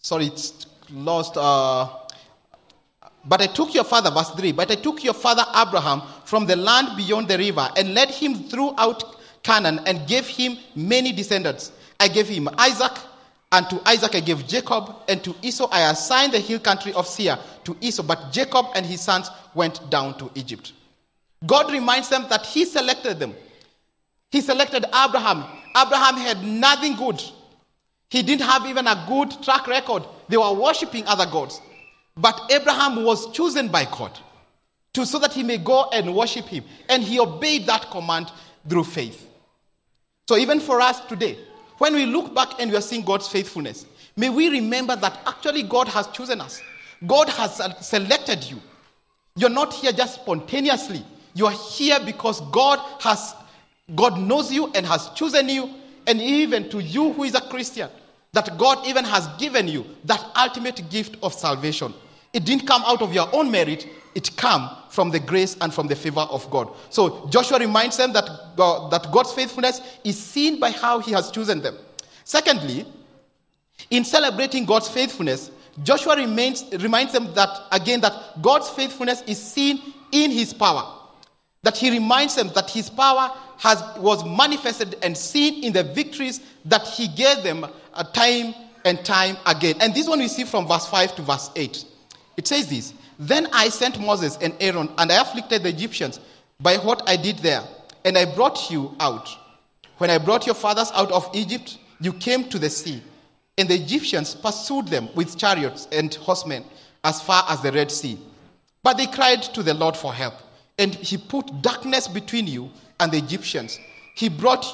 Sorry, 0.00 0.26
it's 0.26 0.66
lost. 0.90 1.36
Uh, 1.36 1.88
but 3.24 3.42
I 3.42 3.46
took 3.46 3.74
your 3.74 3.84
father, 3.84 4.10
verse 4.10 4.30
3, 4.30 4.52
but 4.52 4.70
I 4.70 4.76
took 4.76 5.04
your 5.04 5.14
father 5.14 5.44
Abraham 5.54 6.02
from 6.24 6.46
the 6.46 6.56
land 6.56 6.96
beyond 6.96 7.28
the 7.28 7.36
river 7.36 7.68
and 7.76 7.94
led 7.94 8.10
him 8.10 8.34
throughout 8.48 9.16
Canaan 9.42 9.80
and 9.86 10.06
gave 10.06 10.26
him 10.26 10.56
many 10.74 11.12
descendants. 11.12 11.72
I 12.00 12.08
gave 12.08 12.28
him 12.28 12.48
Isaac, 12.56 12.92
and 13.50 13.68
to 13.70 13.80
Isaac 13.88 14.14
I 14.14 14.20
gave 14.20 14.46
Jacob, 14.46 14.94
and 15.08 15.22
to 15.24 15.34
Esau 15.42 15.68
I 15.70 15.90
assigned 15.90 16.32
the 16.32 16.38
hill 16.40 16.58
country 16.58 16.92
of 16.92 17.06
Seir 17.06 17.38
to 17.64 17.76
Esau, 17.80 18.02
but 18.02 18.30
Jacob 18.32 18.66
and 18.74 18.84
his 18.84 19.00
sons 19.00 19.30
went 19.54 19.88
down 19.90 20.18
to 20.18 20.30
Egypt. 20.34 20.72
God 21.46 21.70
reminds 21.70 22.08
them 22.08 22.26
that 22.30 22.46
He 22.46 22.64
selected 22.64 23.18
them. 23.18 23.34
He 24.30 24.40
selected 24.40 24.84
Abraham. 24.86 25.44
Abraham 25.76 26.16
had 26.16 26.42
nothing 26.44 26.96
good. 26.96 27.22
He 28.10 28.22
didn't 28.22 28.46
have 28.46 28.66
even 28.66 28.86
a 28.86 29.04
good 29.08 29.42
track 29.42 29.66
record. 29.66 30.02
They 30.28 30.36
were 30.36 30.52
worshiping 30.52 31.06
other 31.06 31.26
gods. 31.26 31.60
But 32.16 32.50
Abraham 32.50 33.04
was 33.04 33.30
chosen 33.32 33.68
by 33.68 33.84
God 33.84 34.18
to, 34.94 35.06
so 35.06 35.18
that 35.20 35.32
he 35.32 35.42
may 35.42 35.58
go 35.58 35.88
and 35.92 36.14
worship 36.14 36.46
Him. 36.46 36.64
And 36.88 37.02
he 37.02 37.20
obeyed 37.20 37.66
that 37.66 37.90
command 37.90 38.32
through 38.68 38.84
faith. 38.84 39.26
So, 40.28 40.36
even 40.36 40.60
for 40.60 40.80
us 40.80 41.00
today, 41.06 41.38
when 41.78 41.94
we 41.94 42.06
look 42.06 42.34
back 42.34 42.60
and 42.60 42.70
we 42.70 42.76
are 42.76 42.82
seeing 42.82 43.04
God's 43.04 43.28
faithfulness, 43.28 43.86
may 44.16 44.28
we 44.28 44.48
remember 44.48 44.96
that 44.96 45.20
actually 45.26 45.62
God 45.62 45.88
has 45.88 46.06
chosen 46.08 46.40
us. 46.40 46.60
God 47.06 47.28
has 47.28 47.60
selected 47.86 48.44
you. 48.50 48.60
You're 49.36 49.50
not 49.50 49.72
here 49.72 49.92
just 49.92 50.16
spontaneously. 50.16 51.04
You 51.34 51.46
are 51.46 51.52
here 51.52 51.98
because 52.04 52.40
God 52.50 52.80
has 53.00 53.34
God 53.94 54.18
knows 54.20 54.52
you 54.52 54.70
and 54.74 54.84
has 54.84 55.08
chosen 55.10 55.48
you 55.48 55.70
and 56.06 56.20
even 56.20 56.68
to 56.70 56.82
you 56.82 57.12
who 57.12 57.24
is 57.24 57.34
a 57.34 57.40
Christian 57.40 57.88
that 58.32 58.58
God 58.58 58.86
even 58.86 59.04
has 59.04 59.26
given 59.38 59.68
you 59.68 59.86
that 60.04 60.22
ultimate 60.36 60.90
gift 60.90 61.16
of 61.22 61.32
salvation. 61.32 61.94
It 62.32 62.44
didn't 62.44 62.66
come 62.66 62.82
out 62.84 63.00
of 63.00 63.14
your 63.14 63.34
own 63.34 63.50
merit, 63.50 63.86
it 64.18 64.36
come 64.36 64.68
from 64.90 65.10
the 65.10 65.20
grace 65.20 65.56
and 65.60 65.72
from 65.72 65.86
the 65.86 65.94
favor 65.94 66.26
of 66.28 66.50
God. 66.50 66.68
So 66.90 67.28
Joshua 67.28 67.60
reminds 67.60 67.96
them 67.96 68.12
that, 68.14 68.26
that 68.56 69.08
God's 69.12 69.32
faithfulness 69.32 69.80
is 70.02 70.18
seen 70.18 70.58
by 70.58 70.72
how 70.72 70.98
he 70.98 71.12
has 71.12 71.30
chosen 71.30 71.62
them. 71.62 71.76
Secondly, 72.24 72.84
in 73.90 74.04
celebrating 74.04 74.64
God's 74.64 74.88
faithfulness, 74.88 75.52
Joshua 75.84 76.16
remains, 76.16 76.64
reminds 76.80 77.12
them 77.12 77.32
that 77.34 77.48
again 77.70 78.00
that 78.00 78.42
God's 78.42 78.68
faithfulness 78.70 79.22
is 79.22 79.40
seen 79.40 79.94
in 80.10 80.32
his 80.32 80.52
power. 80.52 80.96
That 81.62 81.76
he 81.76 81.88
reminds 81.88 82.34
them 82.34 82.50
that 82.56 82.70
his 82.70 82.90
power 82.90 83.32
has, 83.58 83.80
was 83.98 84.24
manifested 84.24 84.96
and 85.00 85.16
seen 85.16 85.62
in 85.62 85.72
the 85.72 85.84
victories 85.84 86.40
that 86.64 86.88
he 86.88 87.06
gave 87.06 87.44
them 87.44 87.64
uh, 87.94 88.02
time 88.02 88.52
and 88.84 89.04
time 89.04 89.36
again. 89.46 89.76
And 89.80 89.94
this 89.94 90.08
one 90.08 90.18
we 90.18 90.26
see 90.26 90.42
from 90.42 90.66
verse 90.66 90.86
5 90.86 91.14
to 91.14 91.22
verse 91.22 91.50
8. 91.54 91.84
It 92.36 92.48
says 92.48 92.68
this 92.68 92.94
Then 93.18 93.48
I 93.52 93.68
sent 93.68 93.98
Moses 93.98 94.38
and 94.40 94.54
Aaron, 94.60 94.90
and 94.98 95.10
I 95.10 95.20
afflicted 95.20 95.62
the 95.62 95.70
Egyptians 95.70 96.20
by 96.60 96.76
what 96.76 97.08
I 97.08 97.16
did 97.16 97.38
there, 97.38 97.62
and 98.04 98.16
I 98.16 98.24
brought 98.24 98.70
you 98.70 98.94
out. 99.00 99.28
When 99.98 100.10
I 100.10 100.18
brought 100.18 100.46
your 100.46 100.54
fathers 100.54 100.90
out 100.94 101.10
of 101.10 101.28
Egypt, 101.34 101.78
you 102.00 102.12
came 102.12 102.44
to 102.50 102.58
the 102.58 102.70
sea 102.70 103.02
and 103.58 103.68
the 103.68 103.74
Egyptians 103.74 104.36
pursued 104.36 104.86
them 104.86 105.08
with 105.16 105.36
chariots 105.36 105.88
and 105.90 106.14
horsemen 106.14 106.64
as 107.02 107.20
far 107.20 107.44
as 107.48 107.60
the 107.60 107.72
Red 107.72 107.90
Sea. 107.90 108.16
But 108.84 108.96
they 108.96 109.06
cried 109.06 109.42
to 109.42 109.64
the 109.64 109.74
Lord 109.74 109.96
for 109.96 110.14
help, 110.14 110.34
and 110.78 110.94
he 110.94 111.16
put 111.16 111.60
darkness 111.60 112.06
between 112.06 112.46
you 112.46 112.70
and 113.00 113.10
the 113.10 113.18
Egyptians. 113.18 113.80
He 114.14 114.28
brought, 114.28 114.64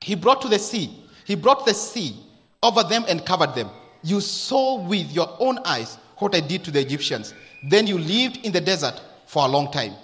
he 0.00 0.16
brought 0.16 0.42
to 0.42 0.48
the 0.48 0.58
sea 0.58 1.00
He 1.24 1.36
brought 1.36 1.64
the 1.64 1.74
sea 1.74 2.16
over 2.62 2.82
them 2.82 3.04
and 3.08 3.24
covered 3.24 3.54
them. 3.54 3.70
You 4.02 4.20
saw 4.20 4.80
with 4.80 5.10
your 5.12 5.34
own 5.38 5.58
eyes 5.64 5.96
what 6.18 6.34
I 6.34 6.40
did 6.40 6.64
to 6.64 6.70
the 6.70 6.80
Egyptians. 6.80 7.34
Then 7.62 7.86
you 7.86 7.98
lived 7.98 8.38
in 8.44 8.52
the 8.52 8.60
desert 8.60 9.00
for 9.26 9.44
a 9.44 9.48
long 9.48 9.70
time. 9.72 9.94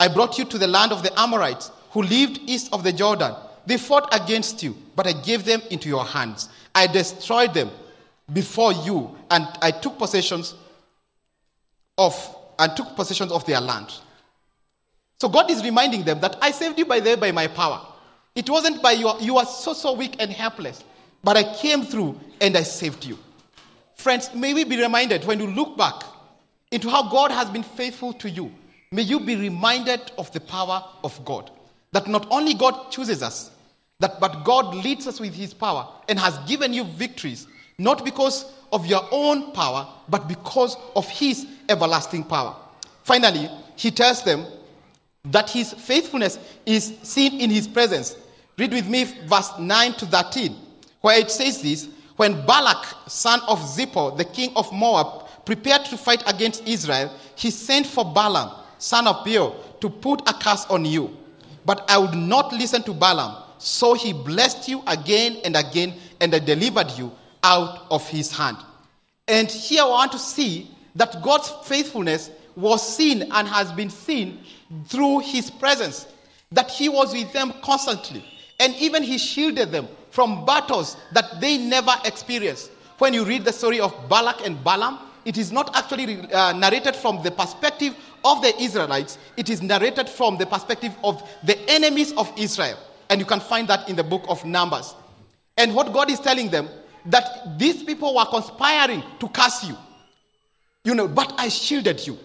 I 0.00 0.08
brought 0.08 0.38
you 0.38 0.44
to 0.44 0.58
the 0.58 0.66
land 0.66 0.92
of 0.92 1.02
the 1.02 1.18
Amorites 1.18 1.70
who 1.90 2.02
lived 2.02 2.40
east 2.46 2.72
of 2.72 2.84
the 2.84 2.92
Jordan. 2.92 3.34
They 3.66 3.76
fought 3.76 4.14
against 4.14 4.62
you, 4.62 4.76
but 4.94 5.06
I 5.06 5.12
gave 5.12 5.44
them 5.44 5.60
into 5.70 5.88
your 5.88 6.04
hands. 6.04 6.48
I 6.74 6.86
destroyed 6.86 7.54
them 7.54 7.70
before 8.32 8.72
you, 8.72 9.16
and 9.30 9.46
I 9.60 9.70
took 9.70 9.98
possessions 9.98 10.54
of 11.96 12.14
and 12.58 12.76
took 12.76 12.94
possessions 12.96 13.32
of 13.32 13.44
their 13.46 13.60
land. 13.60 13.92
So 15.20 15.28
God 15.28 15.50
is 15.50 15.62
reminding 15.62 16.04
them 16.04 16.20
that 16.20 16.36
I 16.40 16.50
saved 16.50 16.78
you 16.78 16.84
by 16.84 17.00
there 17.00 17.16
by 17.16 17.32
my 17.32 17.46
power. 17.46 17.80
It 18.34 18.48
wasn't 18.48 18.82
by 18.82 18.92
your 18.92 19.16
you 19.20 19.38
are 19.38 19.46
so 19.46 19.72
so 19.72 19.92
weak 19.92 20.16
and 20.20 20.30
helpless, 20.30 20.84
but 21.24 21.36
I 21.36 21.54
came 21.56 21.82
through 21.82 22.18
and 22.40 22.56
I 22.56 22.62
saved 22.62 23.04
you. 23.04 23.18
Friends, 23.98 24.32
may 24.32 24.54
we 24.54 24.62
be 24.62 24.80
reminded 24.80 25.24
when 25.24 25.40
you 25.40 25.48
look 25.48 25.76
back 25.76 26.04
into 26.70 26.88
how 26.88 27.10
God 27.10 27.32
has 27.32 27.50
been 27.50 27.64
faithful 27.64 28.12
to 28.14 28.30
you, 28.30 28.52
may 28.92 29.02
you 29.02 29.18
be 29.18 29.34
reminded 29.34 30.12
of 30.16 30.30
the 30.32 30.40
power 30.40 30.84
of 31.02 31.22
God. 31.24 31.50
That 31.90 32.06
not 32.06 32.26
only 32.30 32.54
God 32.54 32.92
chooses 32.92 33.24
us, 33.24 33.50
that 33.98 34.20
but 34.20 34.44
God 34.44 34.72
leads 34.72 35.08
us 35.08 35.18
with 35.18 35.34
his 35.34 35.52
power 35.52 35.88
and 36.08 36.16
has 36.16 36.38
given 36.48 36.72
you 36.72 36.84
victories, 36.84 37.48
not 37.76 38.04
because 38.04 38.52
of 38.72 38.86
your 38.86 39.02
own 39.10 39.50
power, 39.50 39.88
but 40.08 40.28
because 40.28 40.76
of 40.94 41.08
his 41.08 41.48
everlasting 41.68 42.22
power. 42.22 42.54
Finally, 43.02 43.50
he 43.74 43.90
tells 43.90 44.22
them 44.22 44.46
that 45.24 45.50
his 45.50 45.72
faithfulness 45.72 46.38
is 46.64 46.96
seen 47.02 47.40
in 47.40 47.50
his 47.50 47.66
presence. 47.66 48.16
Read 48.56 48.72
with 48.72 48.88
me 48.88 49.04
verse 49.26 49.50
9 49.58 49.94
to 49.94 50.06
13, 50.06 50.54
where 51.00 51.18
it 51.18 51.32
says 51.32 51.60
this 51.62 51.88
When 52.18 52.44
Balak, 52.46 52.84
son 53.06 53.40
of 53.46 53.60
Zippor, 53.60 54.16
the 54.16 54.24
king 54.24 54.50
of 54.56 54.72
Moab, 54.72 55.28
prepared 55.44 55.84
to 55.84 55.96
fight 55.96 56.20
against 56.26 56.66
Israel, 56.66 57.12
he 57.36 57.48
sent 57.52 57.86
for 57.86 58.04
Balaam, 58.04 58.50
son 58.78 59.06
of 59.06 59.24
Beor, 59.24 59.54
to 59.80 59.88
put 59.88 60.28
a 60.28 60.32
curse 60.32 60.66
on 60.66 60.84
you. 60.84 61.16
But 61.64 61.88
I 61.88 61.96
would 61.96 62.14
not 62.14 62.52
listen 62.52 62.82
to 62.82 62.92
Balaam. 62.92 63.44
So 63.58 63.94
he 63.94 64.12
blessed 64.12 64.68
you 64.68 64.82
again 64.88 65.38
and 65.44 65.54
again, 65.54 65.94
and 66.20 66.34
I 66.34 66.40
delivered 66.40 66.90
you 66.98 67.12
out 67.44 67.86
of 67.88 68.08
his 68.08 68.32
hand. 68.32 68.56
And 69.28 69.48
here 69.48 69.82
I 69.82 69.88
want 69.88 70.10
to 70.10 70.18
see 70.18 70.72
that 70.96 71.22
God's 71.22 71.50
faithfulness 71.66 72.32
was 72.56 72.96
seen 72.96 73.30
and 73.30 73.46
has 73.46 73.70
been 73.70 73.90
seen 73.90 74.40
through 74.86 75.20
his 75.20 75.52
presence, 75.52 76.08
that 76.50 76.68
he 76.68 76.88
was 76.88 77.12
with 77.12 77.32
them 77.32 77.52
constantly. 77.62 78.24
And 78.58 78.74
even 78.76 79.02
he 79.02 79.18
shielded 79.18 79.70
them 79.70 79.88
from 80.10 80.44
battles 80.44 80.96
that 81.12 81.40
they 81.40 81.58
never 81.58 81.92
experienced. 82.04 82.70
When 82.98 83.14
you 83.14 83.24
read 83.24 83.44
the 83.44 83.52
story 83.52 83.80
of 83.80 83.94
Balak 84.08 84.44
and 84.44 84.62
Balaam, 84.64 84.98
it 85.24 85.38
is 85.38 85.52
not 85.52 85.76
actually 85.76 86.30
uh, 86.32 86.52
narrated 86.52 86.96
from 86.96 87.22
the 87.22 87.30
perspective 87.30 87.94
of 88.24 88.42
the 88.42 88.56
Israelites, 88.60 89.18
it 89.36 89.48
is 89.48 89.62
narrated 89.62 90.08
from 90.08 90.36
the 90.38 90.46
perspective 90.46 90.96
of 91.04 91.22
the 91.44 91.58
enemies 91.70 92.12
of 92.12 92.32
Israel. 92.36 92.78
And 93.10 93.20
you 93.20 93.26
can 93.26 93.40
find 93.40 93.68
that 93.68 93.88
in 93.88 93.96
the 93.96 94.04
book 94.04 94.24
of 94.28 94.44
Numbers. 94.44 94.94
And 95.56 95.74
what 95.74 95.92
God 95.92 96.10
is 96.10 96.20
telling 96.20 96.50
them, 96.50 96.68
that 97.06 97.58
these 97.58 97.82
people 97.82 98.14
were 98.14 98.24
conspiring 98.24 99.02
to 99.20 99.28
curse 99.28 99.64
you. 99.64 99.76
You 100.84 100.94
know, 100.94 101.08
but 101.08 101.32
I 101.38 101.48
shielded 101.48 102.06
you. 102.06 102.18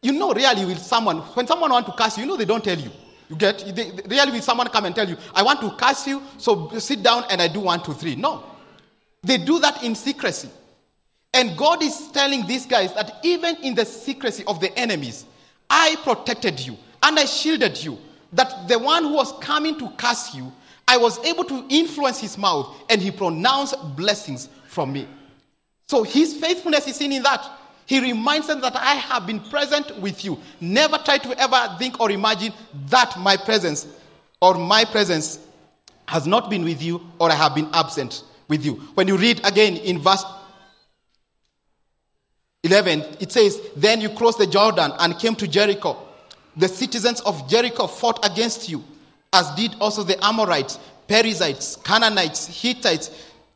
You 0.00 0.12
know, 0.12 0.32
really, 0.32 0.64
with 0.64 0.78
someone, 0.78 1.18
when 1.18 1.46
someone 1.46 1.70
wants 1.70 1.90
to 1.90 1.96
curse 1.96 2.16
you, 2.16 2.24
you 2.24 2.28
know, 2.28 2.36
they 2.36 2.44
don't 2.44 2.64
tell 2.64 2.78
you. 2.78 2.90
You 3.32 3.38
get, 3.38 3.64
they, 3.74 3.90
really, 4.08 4.32
with 4.32 4.44
someone 4.44 4.68
come 4.68 4.84
and 4.84 4.94
tell 4.94 5.08
you, 5.08 5.16
I 5.34 5.42
want 5.42 5.62
to 5.62 5.70
curse 5.70 6.06
you, 6.06 6.22
so 6.36 6.68
sit 6.78 7.02
down 7.02 7.24
and 7.30 7.40
I 7.40 7.48
do 7.48 7.60
one, 7.60 7.82
two, 7.82 7.94
three. 7.94 8.14
No. 8.14 8.44
They 9.22 9.38
do 9.38 9.58
that 9.60 9.82
in 9.82 9.94
secrecy. 9.94 10.50
And 11.32 11.56
God 11.56 11.82
is 11.82 12.10
telling 12.12 12.46
these 12.46 12.66
guys 12.66 12.92
that 12.92 13.20
even 13.22 13.56
in 13.62 13.74
the 13.74 13.86
secrecy 13.86 14.44
of 14.46 14.60
the 14.60 14.76
enemies, 14.78 15.24
I 15.70 15.96
protected 16.04 16.60
you 16.60 16.76
and 17.02 17.18
I 17.18 17.24
shielded 17.24 17.82
you. 17.82 17.96
That 18.34 18.68
the 18.68 18.78
one 18.78 19.04
who 19.04 19.14
was 19.14 19.32
coming 19.40 19.78
to 19.78 19.88
curse 19.96 20.34
you, 20.34 20.52
I 20.86 20.98
was 20.98 21.18
able 21.24 21.44
to 21.44 21.64
influence 21.70 22.20
his 22.20 22.36
mouth 22.36 22.84
and 22.90 23.00
he 23.00 23.10
pronounced 23.10 23.76
blessings 23.96 24.50
from 24.66 24.92
me. 24.92 25.08
So 25.88 26.02
his 26.02 26.36
faithfulness 26.36 26.86
is 26.86 26.96
seen 26.96 27.12
in 27.12 27.22
that. 27.22 27.50
He 27.92 28.00
reminds 28.00 28.46
them 28.46 28.62
that 28.62 28.74
I 28.74 28.94
have 28.94 29.26
been 29.26 29.38
present 29.38 29.94
with 29.98 30.24
you. 30.24 30.38
Never 30.62 30.96
try 30.96 31.18
to 31.18 31.38
ever 31.38 31.76
think 31.78 32.00
or 32.00 32.10
imagine 32.10 32.54
that 32.86 33.18
my 33.18 33.36
presence 33.36 33.86
or 34.40 34.54
my 34.54 34.86
presence 34.86 35.38
has 36.08 36.26
not 36.26 36.48
been 36.48 36.64
with 36.64 36.82
you 36.82 37.06
or 37.18 37.30
I 37.30 37.34
have 37.34 37.54
been 37.54 37.68
absent 37.74 38.24
with 38.48 38.64
you. 38.64 38.76
When 38.94 39.08
you 39.08 39.18
read 39.18 39.46
again 39.46 39.76
in 39.76 39.98
verse 39.98 40.24
11, 42.62 43.04
it 43.20 43.30
says, 43.30 43.60
Then 43.76 44.00
you 44.00 44.08
crossed 44.08 44.38
the 44.38 44.46
Jordan 44.46 44.92
and 44.98 45.18
came 45.18 45.34
to 45.34 45.46
Jericho. 45.46 45.98
The 46.56 46.68
citizens 46.68 47.20
of 47.20 47.46
Jericho 47.46 47.86
fought 47.86 48.24
against 48.24 48.70
you, 48.70 48.82
as 49.34 49.50
did 49.50 49.76
also 49.82 50.02
the 50.02 50.16
Amorites, 50.24 50.78
Perizzites, 51.08 51.76
Canaanites, 51.84 52.46
Hittites, 52.46 53.10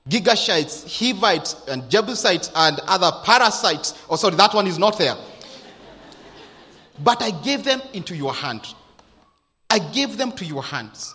Girgashites, 0.09 0.87
Hivites, 0.87 1.66
and 1.69 1.90
Jebusites, 1.90 2.51
and 2.55 2.79
other 2.87 3.11
parasites. 3.25 3.95
Oh, 4.09 4.16
sorry, 4.16 4.37
that 4.37 4.55
one 4.55 4.66
is 4.66 4.79
not 4.79 4.99
there. 4.99 5.16
But 7.03 7.23
I 7.23 7.31
gave 7.42 7.64
them 7.64 7.83
into 7.92 8.14
your 8.16 8.33
hand. 8.33 8.75
I 9.69 9.79
gave 9.79 10.16
them 10.16 10.33
to 10.33 10.45
your 10.45 10.62
hands. 10.62 11.14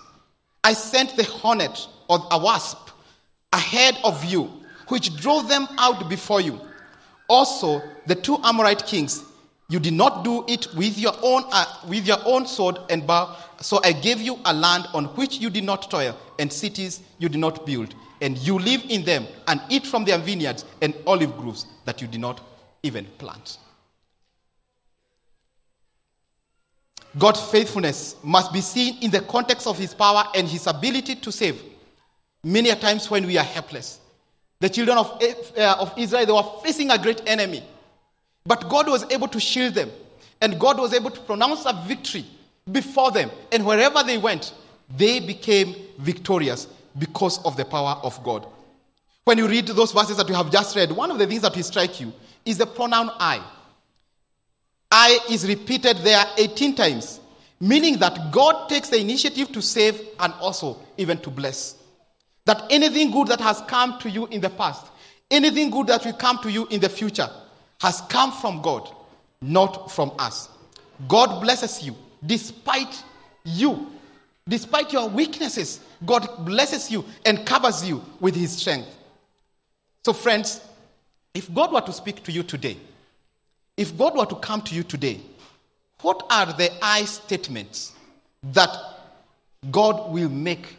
I 0.63 0.73
sent 0.73 1.15
the 1.15 1.23
hornet 1.23 1.87
or 2.07 2.19
a 2.29 2.37
wasp 2.37 2.89
ahead 3.53 3.97
of 4.03 4.23
you, 4.25 4.51
which 4.89 5.15
drove 5.15 5.47
them 5.47 5.67
out 5.77 6.09
before 6.09 6.41
you. 6.41 6.59
Also, 7.27 7.81
the 8.05 8.15
two 8.15 8.37
Amorite 8.43 8.85
kings, 8.85 9.23
you 9.69 9.79
did 9.79 9.93
not 9.93 10.25
do 10.25 10.43
it 10.49 10.67
with 10.75 10.97
your 10.97 11.13
own 11.23 11.43
uh, 11.49 11.65
with 11.87 12.05
your 12.05 12.17
own 12.25 12.45
sword 12.45 12.77
and 12.89 13.07
bow. 13.07 13.37
So 13.61 13.79
I 13.85 13.93
gave 13.93 14.19
you 14.19 14.37
a 14.43 14.53
land 14.53 14.85
on 14.93 15.05
which 15.15 15.39
you 15.39 15.49
did 15.49 15.63
not 15.63 15.89
toil, 15.89 16.17
and 16.37 16.51
cities 16.51 17.01
you 17.19 17.29
did 17.29 17.39
not 17.39 17.65
build, 17.65 17.95
and 18.21 18.37
you 18.37 18.57
live 18.59 18.83
in 18.87 19.03
them 19.03 19.25
and 19.47 19.59
eat 19.69 19.85
from 19.85 20.05
their 20.05 20.19
vineyards 20.19 20.63
and 20.81 20.93
olive 21.07 21.35
groves 21.37 21.65
that 21.85 22.01
you 22.01 22.07
did 22.07 22.21
not 22.21 22.39
even 22.83 23.05
plant. 23.17 23.57
God's 27.17 27.41
faithfulness 27.41 28.15
must 28.23 28.53
be 28.53 28.61
seen 28.61 28.97
in 29.01 29.11
the 29.11 29.21
context 29.21 29.67
of 29.67 29.77
his 29.77 29.93
power 29.93 30.23
and 30.33 30.47
his 30.47 30.67
ability 30.67 31.15
to 31.15 31.31
save. 31.31 31.61
Many 32.43 32.69
a 32.69 32.75
times 32.75 33.09
when 33.09 33.25
we 33.25 33.37
are 33.37 33.43
helpless, 33.43 33.99
the 34.59 34.69
children 34.69 34.97
of, 34.97 35.21
uh, 35.57 35.75
of 35.79 35.93
Israel, 35.97 36.25
they 36.25 36.31
were 36.31 36.61
facing 36.63 36.89
a 36.91 36.97
great 36.97 37.21
enemy. 37.27 37.63
But 38.45 38.69
God 38.69 38.87
was 38.87 39.03
able 39.11 39.27
to 39.27 39.39
shield 39.39 39.73
them. 39.73 39.91
And 40.39 40.59
God 40.59 40.79
was 40.79 40.93
able 40.93 41.11
to 41.11 41.19
pronounce 41.21 41.65
a 41.65 41.73
victory 41.85 42.25
before 42.71 43.11
them. 43.11 43.29
And 43.51 43.65
wherever 43.65 44.03
they 44.03 44.17
went, 44.17 44.53
they 44.95 45.19
became 45.19 45.75
victorious 45.99 46.67
because 46.97 47.43
of 47.45 47.57
the 47.57 47.65
power 47.65 47.99
of 48.03 48.21
God. 48.23 48.45
When 49.23 49.37
you 49.37 49.47
read 49.47 49.67
those 49.67 49.91
verses 49.91 50.17
that 50.17 50.27
we 50.27 50.35
have 50.35 50.51
just 50.51 50.75
read, 50.75 50.91
one 50.91 51.11
of 51.11 51.19
the 51.19 51.27
things 51.27 51.41
that 51.43 51.55
will 51.55 51.63
strike 51.63 51.99
you 51.99 52.11
is 52.45 52.57
the 52.57 52.65
pronoun 52.65 53.11
I. 53.19 53.43
I 54.91 55.19
is 55.29 55.47
repeated 55.47 55.97
there 55.97 56.25
18 56.37 56.75
times, 56.75 57.19
meaning 57.59 57.97
that 57.99 58.31
God 58.31 58.67
takes 58.67 58.89
the 58.89 58.99
initiative 58.99 59.51
to 59.53 59.61
save 59.61 60.01
and 60.19 60.33
also 60.33 60.77
even 60.97 61.17
to 61.19 61.29
bless. 61.29 61.75
That 62.45 62.65
anything 62.69 63.11
good 63.11 63.27
that 63.27 63.39
has 63.39 63.61
come 63.67 63.99
to 63.99 64.09
you 64.09 64.25
in 64.27 64.41
the 64.41 64.49
past, 64.49 64.87
anything 65.29 65.69
good 65.69 65.87
that 65.87 66.03
will 66.03 66.13
come 66.13 66.39
to 66.39 66.51
you 66.51 66.67
in 66.67 66.81
the 66.81 66.89
future, 66.89 67.29
has 67.79 68.01
come 68.09 68.31
from 68.31 68.61
God, 68.61 68.89
not 69.41 69.91
from 69.91 70.11
us. 70.19 70.49
God 71.07 71.41
blesses 71.41 71.83
you 71.83 71.95
despite 72.25 73.03
you, 73.43 73.87
despite 74.47 74.91
your 74.93 75.09
weaknesses. 75.09 75.79
God 76.05 76.45
blesses 76.45 76.91
you 76.91 77.05
and 77.25 77.45
covers 77.45 77.87
you 77.87 78.03
with 78.19 78.35
his 78.35 78.57
strength. 78.57 78.89
So, 80.03 80.13
friends, 80.13 80.61
if 81.33 81.53
God 81.53 81.71
were 81.71 81.81
to 81.81 81.93
speak 81.93 82.23
to 82.23 82.31
you 82.31 82.43
today, 82.43 82.77
if 83.77 83.97
God 83.97 84.17
were 84.17 84.25
to 84.25 84.35
come 84.35 84.61
to 84.63 84.75
you 84.75 84.83
today, 84.83 85.21
what 86.01 86.25
are 86.29 86.47
the 86.47 86.71
I 86.81 87.05
statements 87.05 87.93
that 88.43 88.75
God 89.69 90.11
will 90.11 90.29
make 90.29 90.75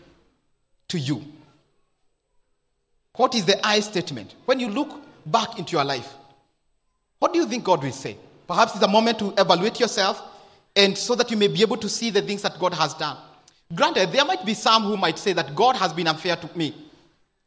to 0.89 0.99
you? 0.99 1.25
What 3.17 3.35
is 3.35 3.45
the 3.45 3.65
I 3.67 3.81
statement? 3.81 4.35
When 4.47 4.59
you 4.59 4.69
look 4.69 5.01
back 5.27 5.59
into 5.59 5.73
your 5.73 5.85
life, 5.85 6.13
what 7.19 7.33
do 7.33 7.39
you 7.39 7.47
think 7.47 7.63
God 7.63 7.85
will 7.85 7.93
say? 7.93 8.17
Perhaps 8.49 8.75
it's 8.75 8.85
a 8.85 8.89
moment 8.89 9.19
to 9.21 9.33
evaluate 9.39 9.79
yourself 9.79 10.21
and 10.75 10.97
so 10.97 11.15
that 11.15 11.31
you 11.31 11.37
may 11.37 11.49
be 11.49 11.63
able 11.63 11.77
to 11.77 11.89
see 11.89 12.11
the 12.11 12.23
things 12.23 12.43
that 12.43 12.59
God 12.59 12.75
has 12.75 12.95
done. 12.95 13.17
Granted, 13.75 14.13
there 14.13 14.25
might 14.25 14.45
be 14.45 14.55
some 14.55 14.83
who 14.83 14.97
might 14.97 15.19
say 15.19 15.33
that 15.33 15.55
God 15.55 15.77
has 15.77 15.93
been 15.93 16.07
unfair 16.07 16.37
to 16.37 16.59
me, 16.59 16.75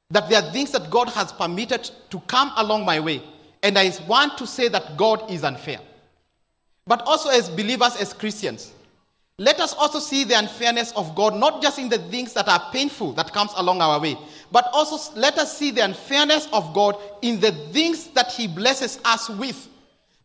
that 0.10 0.30
there 0.30 0.42
are 0.42 0.52
things 0.52 0.72
that 0.72 0.90
God 0.90 1.10
has 1.10 1.32
permitted 1.32 1.90
to 2.10 2.20
come 2.22 2.52
along 2.58 2.86
my 2.86 3.00
way, 3.00 3.22
and 3.62 3.78
I 3.78 3.92
want 4.08 4.38
to 4.40 4.48
say 4.48 4.68
that 4.70 4.98
God 4.98 5.30
is 5.30 5.44
unfair. 5.44 5.80
But 6.88 7.02
also, 7.02 7.30
as 7.30 7.50
believers, 7.50 7.96
as 7.96 8.14
Christians, 8.14 8.72
let 9.38 9.60
us 9.60 9.74
also 9.74 10.00
see 10.00 10.24
the 10.24 10.38
unfairness 10.40 10.94
of 10.94 11.14
God, 11.14 11.36
not 11.36 11.62
just 11.62 11.78
in 11.78 11.90
the 11.90 11.98
things 11.98 12.34
that 12.34 12.48
are 12.48 12.72
painful 12.72 13.12
that 13.14 13.34
comes 13.34 13.52
along 13.58 13.82
our 13.82 14.00
way, 14.00 14.18
but 14.52 14.70
also 14.72 15.12
let 15.20 15.38
us 15.38 15.58
see 15.58 15.72
the 15.72 15.84
unfairness 15.84 16.48
of 16.54 16.74
God 16.74 16.96
in 17.22 17.40
the 17.40 17.52
things 17.52 18.08
that 18.10 18.32
He 18.32 18.48
blesses 18.48 19.00
us 19.04 19.30
with. 19.30 19.68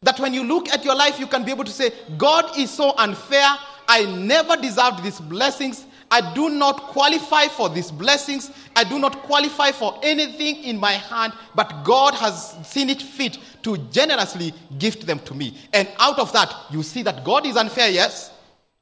That 0.03 0.21
when 0.21 0.33
you 0.33 0.45
look 0.45 0.69
at 0.69 0.85
your 0.85 0.95
life, 0.95 1.19
you 1.19 1.27
can 1.27 1.45
be 1.45 1.51
able 1.51 1.65
to 1.65 1.73
say, 1.73 1.91
God 2.17 2.57
is 2.57 2.71
so 2.71 2.95
unfair. 2.97 3.49
I 3.89 4.05
never 4.05 4.57
deserved 4.57 5.03
these 5.03 5.19
blessings. 5.19 5.85
I 6.11 6.35
do 6.35 6.49
not 6.49 6.83
qualify 6.89 7.47
for 7.47 7.69
these 7.69 7.91
blessings. 7.91 8.51
I 8.75 8.83
do 8.85 8.99
not 8.99 9.23
qualify 9.23 9.71
for 9.71 9.99
anything 10.03 10.57
in 10.65 10.79
my 10.79 10.93
hand, 10.93 11.33
but 11.55 11.85
God 11.85 12.15
has 12.15 12.57
seen 12.67 12.91
it 12.91 13.01
fit 13.01 13.39
to 13.63 13.77
generously 13.93 14.53
gift 14.79 15.07
them 15.07 15.21
to 15.21 15.35
me. 15.35 15.57
And 15.73 15.89
out 15.99 16.19
of 16.19 16.33
that, 16.33 16.53
you 16.71 16.83
see 16.83 17.03
that 17.03 17.25
God 17.25 17.47
is 17.47 17.57
unfair, 17.57 17.91
yes, 17.91 18.33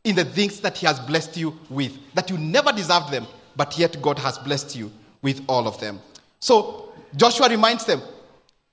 in 0.05 0.17
the 0.17 0.25
things 0.25 0.61
that 0.61 0.79
He 0.79 0.87
has 0.87 0.99
blessed 1.01 1.37
you 1.37 1.59
with, 1.69 1.99
that 2.15 2.31
you 2.31 2.39
never 2.39 2.73
deserved 2.73 3.11
them, 3.11 3.27
but 3.57 3.77
yet 3.79 4.01
God 4.01 4.19
has 4.21 4.39
blessed 4.39 4.75
you 4.75 4.91
with 5.21 5.43
all 5.49 5.69
of 5.69 5.79
them. 5.81 6.01
So 6.41 6.93
Joshua 7.17 7.49
reminds 7.49 7.85
them 7.85 8.01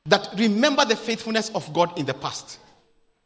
that 0.06 0.30
remember 0.38 0.86
the 0.86 0.96
faithfulness 0.96 1.50
of 1.50 1.74
God 1.74 1.98
in 1.98 2.06
the 2.06 2.13
past. 2.13 2.60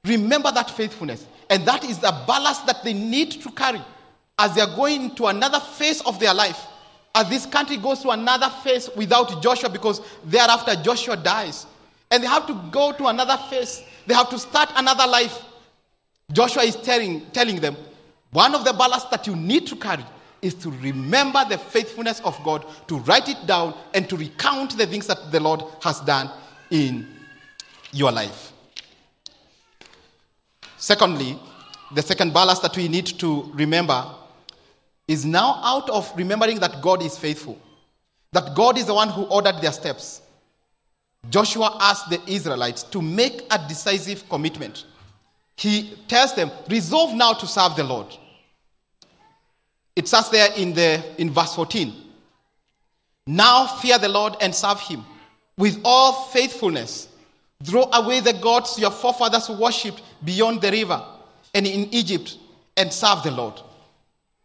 Remember 0.05 0.51
that 0.51 0.71
faithfulness. 0.71 1.27
And 1.49 1.65
that 1.65 1.83
is 1.83 1.99
the 1.99 2.15
ballast 2.25 2.65
that 2.67 2.83
they 2.83 2.93
need 2.93 3.31
to 3.31 3.51
carry 3.51 3.81
as 4.39 4.55
they 4.55 4.61
are 4.61 4.75
going 4.75 5.13
to 5.15 5.27
another 5.27 5.59
phase 5.59 6.01
of 6.01 6.17
their 6.19 6.33
life. 6.33 6.65
As 7.13 7.27
this 7.27 7.45
country 7.45 7.75
goes 7.75 7.99
to 7.99 8.11
another 8.11 8.49
phase 8.63 8.89
without 8.95 9.43
Joshua, 9.43 9.69
because 9.69 10.01
thereafter 10.23 10.75
Joshua 10.81 11.17
dies. 11.17 11.65
And 12.09 12.23
they 12.23 12.27
have 12.27 12.47
to 12.47 12.53
go 12.71 12.93
to 12.93 13.07
another 13.07 13.37
phase. 13.49 13.83
They 14.07 14.13
have 14.13 14.29
to 14.29 14.39
start 14.39 14.69
another 14.75 15.05
life. 15.05 15.43
Joshua 16.31 16.63
is 16.63 16.77
telling, 16.77 17.25
telling 17.31 17.59
them 17.59 17.75
one 18.31 18.55
of 18.55 18.63
the 18.63 18.71
ballasts 18.71 19.09
that 19.11 19.27
you 19.27 19.35
need 19.35 19.67
to 19.67 19.75
carry 19.75 20.05
is 20.41 20.53
to 20.53 20.71
remember 20.71 21.43
the 21.49 21.57
faithfulness 21.57 22.21
of 22.21 22.41
God, 22.43 22.65
to 22.87 22.99
write 22.99 23.27
it 23.27 23.45
down, 23.45 23.75
and 23.93 24.07
to 24.07 24.15
recount 24.15 24.77
the 24.77 24.87
things 24.87 25.05
that 25.07 25.31
the 25.31 25.39
Lord 25.39 25.63
has 25.81 25.99
done 26.01 26.31
in 26.69 27.05
your 27.91 28.11
life. 28.11 28.53
Secondly, 30.77 31.37
the 31.93 32.01
second 32.01 32.31
ballast 32.33 32.61
that 32.61 32.77
we 32.77 32.87
need 32.87 33.07
to 33.07 33.51
remember 33.53 34.05
is 35.09 35.25
now 35.25 35.59
out 35.61 35.89
of 35.89 36.09
remembering 36.15 36.61
that 36.61 36.81
God 36.81 37.03
is 37.03 37.17
faithful, 37.17 37.59
that 38.31 38.55
God 38.55 38.77
is 38.77 38.85
the 38.85 38.93
one 38.93 39.09
who 39.09 39.23
ordered 39.23 39.59
their 39.61 39.73
steps. 39.73 40.21
Joshua 41.29 41.75
asked 41.81 42.09
the 42.09 42.21
Israelites 42.31 42.83
to 42.83 43.01
make 43.01 43.41
a 43.51 43.59
decisive 43.67 44.29
commitment 44.29 44.85
he 45.59 45.93
tells 46.07 46.33
them, 46.35 46.51
resolve 46.69 47.13
now 47.13 47.33
to 47.33 47.45
serve 47.45 47.75
the 47.75 47.83
Lord. 47.83 48.07
It 49.93 50.07
says 50.07 50.29
there 50.29 50.53
in, 50.55 50.73
the, 50.73 51.03
in 51.17 51.31
verse 51.31 51.53
14. 51.53 51.93
Now 53.27 53.67
fear 53.67 53.97
the 53.99 54.07
Lord 54.07 54.37
and 54.39 54.55
serve 54.55 54.79
him 54.79 55.03
with 55.57 55.81
all 55.83 56.13
faithfulness. 56.27 57.09
Throw 57.61 57.83
away 57.91 58.21
the 58.21 58.31
gods 58.31 58.79
your 58.79 58.91
forefathers 58.91 59.49
worshipped 59.49 60.01
beyond 60.23 60.61
the 60.61 60.71
river 60.71 61.03
and 61.53 61.67
in 61.67 61.93
Egypt 61.93 62.37
and 62.77 62.91
serve 62.93 63.23
the 63.23 63.31
Lord. 63.31 63.61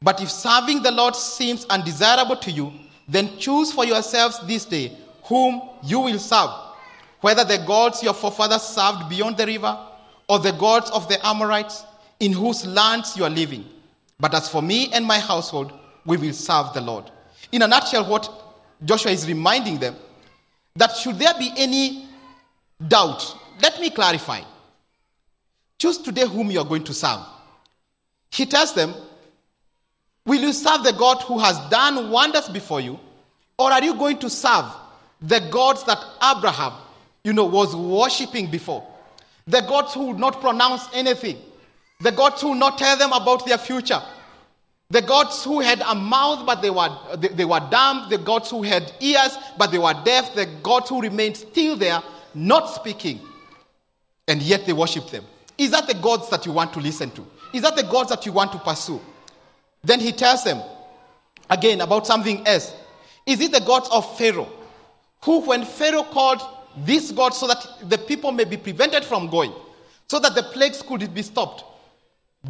But 0.04 0.20
if 0.20 0.30
serving 0.30 0.82
the 0.82 0.90
Lord 0.90 1.16
seems 1.16 1.64
undesirable 1.64 2.36
to 2.36 2.50
you, 2.50 2.70
then 3.08 3.38
choose 3.38 3.72
for 3.72 3.86
yourselves 3.86 4.38
this 4.46 4.66
day 4.66 4.92
whom 5.24 5.62
you 5.82 5.98
will 6.00 6.18
serve, 6.18 6.50
whether 7.22 7.42
the 7.42 7.64
gods 7.66 8.02
your 8.02 8.12
forefathers 8.12 8.62
served 8.62 9.08
beyond 9.08 9.38
the 9.38 9.46
river 9.46 9.78
or 10.28 10.38
the 10.40 10.52
gods 10.52 10.90
of 10.90 11.08
the 11.08 11.26
Amorites 11.26 11.84
in 12.20 12.32
whose 12.32 12.66
lands 12.66 13.16
you 13.16 13.24
are 13.24 13.30
living. 13.30 13.64
But 14.20 14.34
as 14.34 14.46
for 14.46 14.60
me 14.60 14.92
and 14.92 15.06
my 15.06 15.18
household, 15.18 15.72
we 16.04 16.18
will 16.18 16.34
serve 16.34 16.74
the 16.74 16.82
Lord. 16.82 17.10
In 17.50 17.62
a 17.62 17.66
nutshell, 17.66 18.04
what 18.04 18.30
Joshua 18.84 19.10
is 19.10 19.26
reminding 19.26 19.78
them 19.78 19.96
that 20.76 20.94
should 20.96 21.18
there 21.18 21.34
be 21.38 21.50
any 21.56 22.08
doubt, 22.86 23.36
let 23.62 23.80
me 23.80 23.88
clarify. 23.88 24.42
Choose 25.78 25.96
today 25.96 26.26
whom 26.26 26.50
you 26.50 26.60
are 26.60 26.66
going 26.66 26.84
to 26.84 26.92
serve. 26.92 27.20
He 28.30 28.44
tells 28.44 28.74
them, 28.74 28.94
Will 30.26 30.40
you 30.40 30.52
serve 30.52 30.84
the 30.84 30.92
God 30.92 31.20
who 31.22 31.38
has 31.38 31.58
done 31.68 32.10
wonders 32.10 32.48
before 32.48 32.80
you? 32.80 32.98
Or 33.58 33.70
are 33.70 33.82
you 33.82 33.94
going 33.94 34.18
to 34.20 34.30
serve 34.30 34.64
the 35.20 35.40
gods 35.50 35.84
that 35.84 35.98
Abraham, 36.22 36.72
you 37.22 37.32
know, 37.32 37.44
was 37.44 37.76
worshipping 37.76 38.50
before? 38.50 38.86
The 39.46 39.60
gods 39.60 39.94
who 39.94 40.06
would 40.08 40.18
not 40.18 40.40
pronounce 40.40 40.88
anything. 40.94 41.36
The 42.00 42.10
gods 42.10 42.40
who 42.40 42.50
would 42.50 42.58
not 42.58 42.78
tell 42.78 42.96
them 42.96 43.12
about 43.12 43.44
their 43.46 43.58
future. 43.58 44.00
The 44.90 45.02
gods 45.02 45.44
who 45.44 45.60
had 45.60 45.80
a 45.82 45.94
mouth 45.94 46.46
but 46.46 46.62
they 46.62 46.70
were, 46.70 46.88
they, 47.16 47.28
they 47.28 47.44
were 47.44 47.60
dumb. 47.70 48.08
The 48.08 48.18
gods 48.18 48.50
who 48.50 48.62
had 48.62 48.92
ears 49.00 49.36
but 49.58 49.70
they 49.70 49.78
were 49.78 49.94
deaf. 50.04 50.34
The 50.34 50.46
gods 50.62 50.88
who 50.88 51.02
remained 51.02 51.36
still 51.36 51.76
there, 51.76 52.02
not 52.34 52.70
speaking. 52.70 53.20
And 54.26 54.40
yet 54.40 54.64
they 54.64 54.72
worship 54.72 55.10
them. 55.10 55.24
Is 55.58 55.70
that 55.70 55.86
the 55.86 55.94
gods 55.94 56.30
that 56.30 56.46
you 56.46 56.52
want 56.52 56.72
to 56.72 56.80
listen 56.80 57.10
to? 57.12 57.26
Is 57.52 57.62
that 57.62 57.76
the 57.76 57.82
gods 57.82 58.08
that 58.10 58.24
you 58.24 58.32
want 58.32 58.52
to 58.52 58.58
pursue? 58.58 59.00
Then 59.84 60.00
he 60.00 60.12
tells 60.12 60.44
them 60.44 60.62
again 61.50 61.80
about 61.80 62.06
something 62.06 62.46
else. 62.46 62.74
Is 63.26 63.40
it 63.40 63.52
the 63.52 63.60
gods 63.60 63.88
of 63.92 64.18
Pharaoh? 64.18 64.50
Who, 65.24 65.40
when 65.40 65.64
Pharaoh 65.64 66.02
called 66.02 66.42
this 66.76 67.12
God 67.12 67.30
so 67.30 67.46
that 67.46 67.66
the 67.88 67.98
people 67.98 68.32
may 68.32 68.44
be 68.44 68.56
prevented 68.56 69.04
from 69.04 69.28
going, 69.28 69.52
so 70.08 70.18
that 70.18 70.34
the 70.34 70.42
plagues 70.42 70.82
could 70.82 71.14
be 71.14 71.22
stopped. 71.22 71.64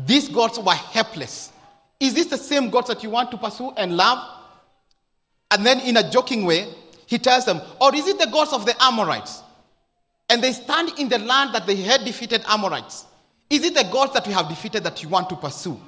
These 0.06 0.28
gods 0.28 0.58
were 0.58 0.72
helpless. 0.72 1.52
Is 2.00 2.14
this 2.14 2.26
the 2.26 2.38
same 2.38 2.70
gods 2.70 2.88
that 2.88 3.02
you 3.02 3.10
want 3.10 3.30
to 3.30 3.36
pursue 3.36 3.70
and 3.76 3.96
love? 3.96 4.18
And 5.50 5.64
then, 5.64 5.80
in 5.80 5.96
a 5.96 6.10
joking 6.10 6.44
way, 6.44 6.66
he 7.06 7.18
tells 7.18 7.44
them, 7.44 7.60
Or 7.80 7.94
is 7.94 8.08
it 8.08 8.18
the 8.18 8.26
gods 8.26 8.52
of 8.52 8.66
the 8.66 8.74
Amorites? 8.82 9.42
And 10.28 10.42
they 10.42 10.52
stand 10.52 10.98
in 10.98 11.08
the 11.08 11.18
land 11.18 11.54
that 11.54 11.66
they 11.66 11.76
had 11.76 12.04
defeated 12.04 12.42
Amorites. 12.48 13.04
Is 13.50 13.62
it 13.62 13.74
the 13.74 13.84
gods 13.84 14.14
that 14.14 14.26
we 14.26 14.32
have 14.32 14.48
defeated 14.48 14.82
that 14.84 15.02
you 15.02 15.08
want 15.08 15.28
to 15.28 15.36
pursue? 15.36 15.78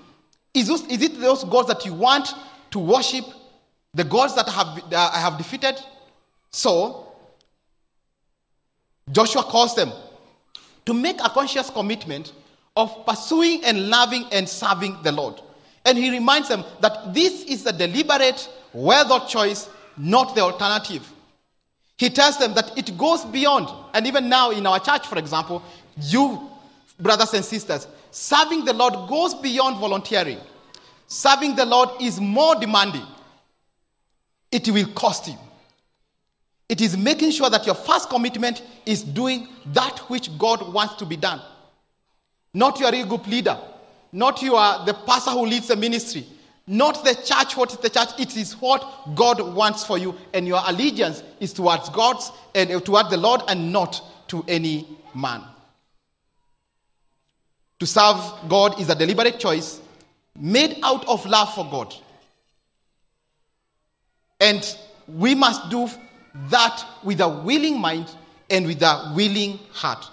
Is, 0.56 0.70
is 0.70 1.02
it 1.02 1.20
those 1.20 1.44
gods 1.44 1.68
that 1.68 1.84
you 1.84 1.92
want 1.92 2.34
to 2.70 2.78
worship? 2.78 3.26
The 3.92 4.04
gods 4.04 4.34
that 4.36 4.48
I 4.48 4.52
have, 4.52 4.92
uh, 4.92 5.10
I 5.12 5.20
have 5.20 5.36
defeated? 5.36 5.78
So, 6.50 7.12
Joshua 9.12 9.42
calls 9.42 9.76
them 9.76 9.92
to 10.86 10.94
make 10.94 11.20
a 11.20 11.28
conscious 11.28 11.68
commitment 11.68 12.32
of 12.74 13.04
pursuing 13.04 13.64
and 13.64 13.90
loving 13.90 14.24
and 14.32 14.48
serving 14.48 14.96
the 15.02 15.12
Lord. 15.12 15.42
And 15.84 15.98
he 15.98 16.10
reminds 16.10 16.48
them 16.48 16.64
that 16.80 17.12
this 17.12 17.44
is 17.44 17.66
a 17.66 17.72
deliberate, 17.72 18.48
well 18.72 19.06
thought 19.06 19.28
choice, 19.28 19.68
not 19.98 20.34
the 20.34 20.40
alternative. 20.40 21.06
He 21.98 22.08
tells 22.08 22.38
them 22.38 22.54
that 22.54 22.76
it 22.78 22.96
goes 22.96 23.26
beyond, 23.26 23.68
and 23.92 24.06
even 24.06 24.30
now 24.30 24.52
in 24.52 24.66
our 24.66 24.80
church, 24.80 25.06
for 25.06 25.18
example, 25.18 25.62
you, 26.00 26.50
brothers 26.98 27.34
and 27.34 27.44
sisters, 27.44 27.86
serving 28.16 28.64
the 28.64 28.72
Lord 28.72 29.10
goes 29.10 29.34
beyond 29.34 29.76
volunteering. 29.76 30.38
Serving 31.06 31.54
the 31.54 31.66
Lord 31.66 31.90
is 32.00 32.18
more 32.18 32.54
demanding. 32.54 33.04
It 34.50 34.66
will 34.70 34.88
cost 34.92 35.28
you. 35.28 35.34
It 36.66 36.80
is 36.80 36.96
making 36.96 37.32
sure 37.32 37.50
that 37.50 37.66
your 37.66 37.74
first 37.74 38.08
commitment 38.08 38.62
is 38.86 39.02
doing 39.02 39.48
that 39.66 39.98
which 40.08 40.36
God 40.38 40.72
wants 40.72 40.94
to 40.94 41.04
be 41.04 41.16
done. 41.16 41.42
Not 42.54 42.80
your 42.80 42.90
group 43.04 43.26
leader, 43.26 43.58
not 44.12 44.40
you 44.40 44.56
are 44.56 44.86
the 44.86 44.94
pastor 44.94 45.32
who 45.32 45.44
leads 45.44 45.68
the 45.68 45.76
ministry, 45.76 46.26
not 46.66 47.04
the 47.04 47.14
church, 47.14 47.54
what 47.54 47.70
is 47.70 47.78
the 47.78 47.90
church? 47.90 48.08
It 48.18 48.34
is 48.34 48.54
what 48.54 49.14
God 49.14 49.54
wants 49.54 49.84
for 49.84 49.98
you, 49.98 50.14
and 50.32 50.48
your 50.48 50.62
allegiance 50.66 51.22
is 51.38 51.52
towards 51.52 51.90
God's 51.90 52.32
and 52.54 52.70
uh, 52.70 52.80
towards 52.80 53.10
the 53.10 53.18
Lord 53.18 53.42
and 53.46 53.70
not 53.70 54.02
to 54.28 54.42
any 54.48 54.88
man. 55.14 55.42
To 57.80 57.86
serve 57.86 58.16
God 58.48 58.80
is 58.80 58.88
a 58.88 58.94
deliberate 58.94 59.38
choice 59.38 59.80
made 60.38 60.78
out 60.82 61.06
of 61.08 61.24
love 61.26 61.54
for 61.54 61.64
God. 61.70 61.94
And 64.40 64.76
we 65.08 65.34
must 65.34 65.70
do 65.70 65.88
that 66.50 66.84
with 67.02 67.20
a 67.20 67.28
willing 67.28 67.80
mind 67.80 68.10
and 68.50 68.66
with 68.66 68.82
a 68.82 69.12
willing 69.14 69.58
heart. 69.72 70.04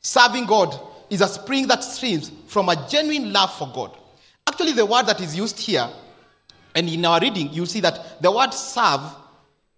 Serving 0.00 0.46
God 0.46 0.78
is 1.10 1.20
a 1.20 1.28
spring 1.28 1.66
that 1.68 1.84
streams 1.84 2.30
from 2.46 2.68
a 2.68 2.88
genuine 2.88 3.32
love 3.32 3.52
for 3.54 3.70
God. 3.72 3.96
Actually, 4.46 4.72
the 4.72 4.86
word 4.86 5.06
that 5.06 5.20
is 5.20 5.36
used 5.36 5.58
here, 5.58 5.88
and 6.74 6.88
in 6.88 7.04
our 7.04 7.20
reading, 7.20 7.52
you'll 7.52 7.66
see 7.66 7.80
that 7.80 8.22
the 8.22 8.30
word 8.30 8.52
serve, 8.52 9.00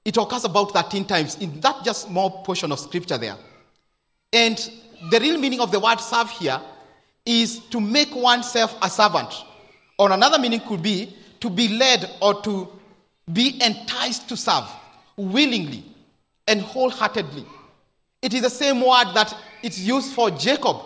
it 0.04 0.16
occurs 0.16 0.44
about 0.44 0.72
13 0.72 1.04
times 1.04 1.36
in 1.36 1.60
that 1.60 1.84
just 1.84 2.06
small 2.06 2.42
portion 2.42 2.72
of 2.72 2.78
scripture 2.78 3.18
there. 3.18 3.36
And 4.32 4.58
the 5.10 5.20
real 5.20 5.38
meaning 5.38 5.60
of 5.60 5.70
the 5.70 5.80
word 5.80 6.00
serve 6.00 6.30
here 6.30 6.60
is 7.28 7.58
to 7.68 7.78
make 7.78 8.14
oneself 8.16 8.74
a 8.80 8.88
servant. 8.88 9.28
Or 9.98 10.10
another 10.10 10.38
meaning 10.38 10.60
could 10.60 10.82
be 10.82 11.14
to 11.40 11.50
be 11.50 11.68
led 11.68 12.10
or 12.22 12.40
to 12.42 12.68
be 13.30 13.62
enticed 13.62 14.30
to 14.30 14.36
serve 14.36 14.64
willingly 15.14 15.84
and 16.46 16.62
wholeheartedly. 16.62 17.44
It 18.22 18.32
is 18.32 18.40
the 18.40 18.50
same 18.50 18.80
word 18.80 19.12
that 19.14 19.36
it's 19.62 19.78
used 19.78 20.14
for 20.14 20.30
Jacob. 20.30 20.78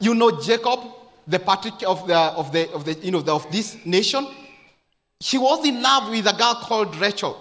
You 0.00 0.14
know 0.14 0.38
Jacob, 0.38 0.80
the 1.26 1.38
patriarch 1.38 1.82
of 1.86 2.06
the 2.06 2.14
of 2.16 2.52
the 2.52 2.70
of 2.72 2.84
the 2.84 2.94
you 2.94 3.10
know 3.10 3.22
the, 3.22 3.34
of 3.34 3.50
this 3.50 3.78
nation, 3.86 4.26
he 5.18 5.38
was 5.38 5.66
in 5.66 5.80
love 5.80 6.10
with 6.10 6.26
a 6.26 6.34
girl 6.36 6.56
called 6.62 6.94
Rachel, 6.96 7.40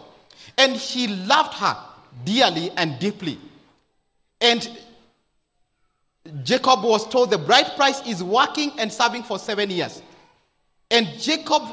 and 0.58 0.78
he 0.78 1.08
loved 1.08 1.56
her 1.56 1.76
dearly 2.24 2.72
and 2.72 2.98
deeply. 3.00 3.38
And 4.40 4.70
Jacob 6.44 6.84
was 6.84 7.08
told 7.08 7.32
the 7.32 7.38
bride 7.38 7.72
price 7.76 8.06
is 8.08 8.24
working 8.24 8.72
and 8.80 8.92
serving 8.92 9.24
for 9.24 9.40
seven 9.40 9.70
years. 9.70 10.02
And 10.92 11.08
Jacob, 11.20 11.64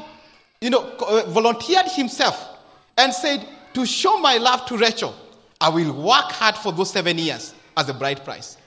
you 0.61 0.69
know, 0.69 0.95
uh, 0.99 1.23
volunteered 1.29 1.87
himself 1.87 2.57
and 2.97 3.13
said, 3.13 3.45
To 3.73 3.85
show 3.85 4.19
my 4.19 4.37
love 4.37 4.65
to 4.67 4.77
Rachel, 4.77 5.15
I 5.59 5.69
will 5.69 5.93
work 5.93 6.31
hard 6.31 6.55
for 6.55 6.71
those 6.71 6.91
seven 6.91 7.17
years 7.17 7.53
as 7.75 7.89
a 7.89 7.93
bride 7.93 8.23
price. 8.23 8.57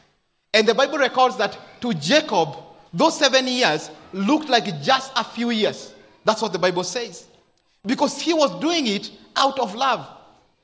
And 0.53 0.67
the 0.67 0.75
Bible 0.75 0.99
records 0.99 1.37
that 1.37 1.57
to 1.81 1.95
Jacob, 1.95 2.57
those 2.93 3.19
seven 3.19 3.47
years 3.47 3.91
looked 4.13 4.49
like 4.49 4.83
just 4.83 5.13
a 5.17 5.23
few 5.23 5.51
years. 5.51 5.95
That's 6.25 6.43
what 6.43 6.53
the 6.53 6.59
Bible 6.59 6.85
says. 6.85 7.27
Because 7.87 8.21
he 8.21 8.35
was 8.35 8.61
doing 8.61 8.87
it 8.87 9.11
out 9.37 9.59
of 9.59 9.75
love. 9.75 10.07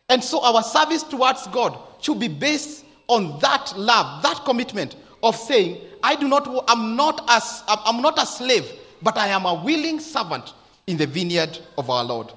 And 0.08 0.22
so 0.22 0.42
our 0.44 0.62
service 0.62 1.02
towards 1.02 1.46
God 1.48 1.78
should 2.00 2.20
be 2.20 2.28
based 2.28 2.84
on 3.08 3.38
that 3.40 3.72
love, 3.76 4.22
that 4.22 4.44
commitment 4.44 4.96
of 5.22 5.37
saying, 5.37 5.81
I 6.02 6.16
do 6.16 6.29
not, 6.29 6.64
I'm 6.68 6.96
not, 6.96 7.24
as, 7.29 7.62
I'm 7.68 8.02
not 8.02 8.20
a 8.22 8.26
slave, 8.26 8.70
but 9.02 9.16
I 9.16 9.29
am 9.29 9.44
a 9.46 9.55
willing 9.55 10.00
servant 10.00 10.52
in 10.87 10.96
the 10.96 11.07
vineyard 11.07 11.59
of 11.76 11.90
our 11.90 12.05
Lord. 12.05 12.33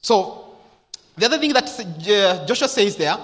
So, 0.00 0.54
the 1.16 1.26
other 1.26 1.38
thing 1.38 1.52
that 1.54 1.64
uh, 1.64 2.46
Joshua 2.46 2.68
says 2.68 2.96
there, 2.96 3.16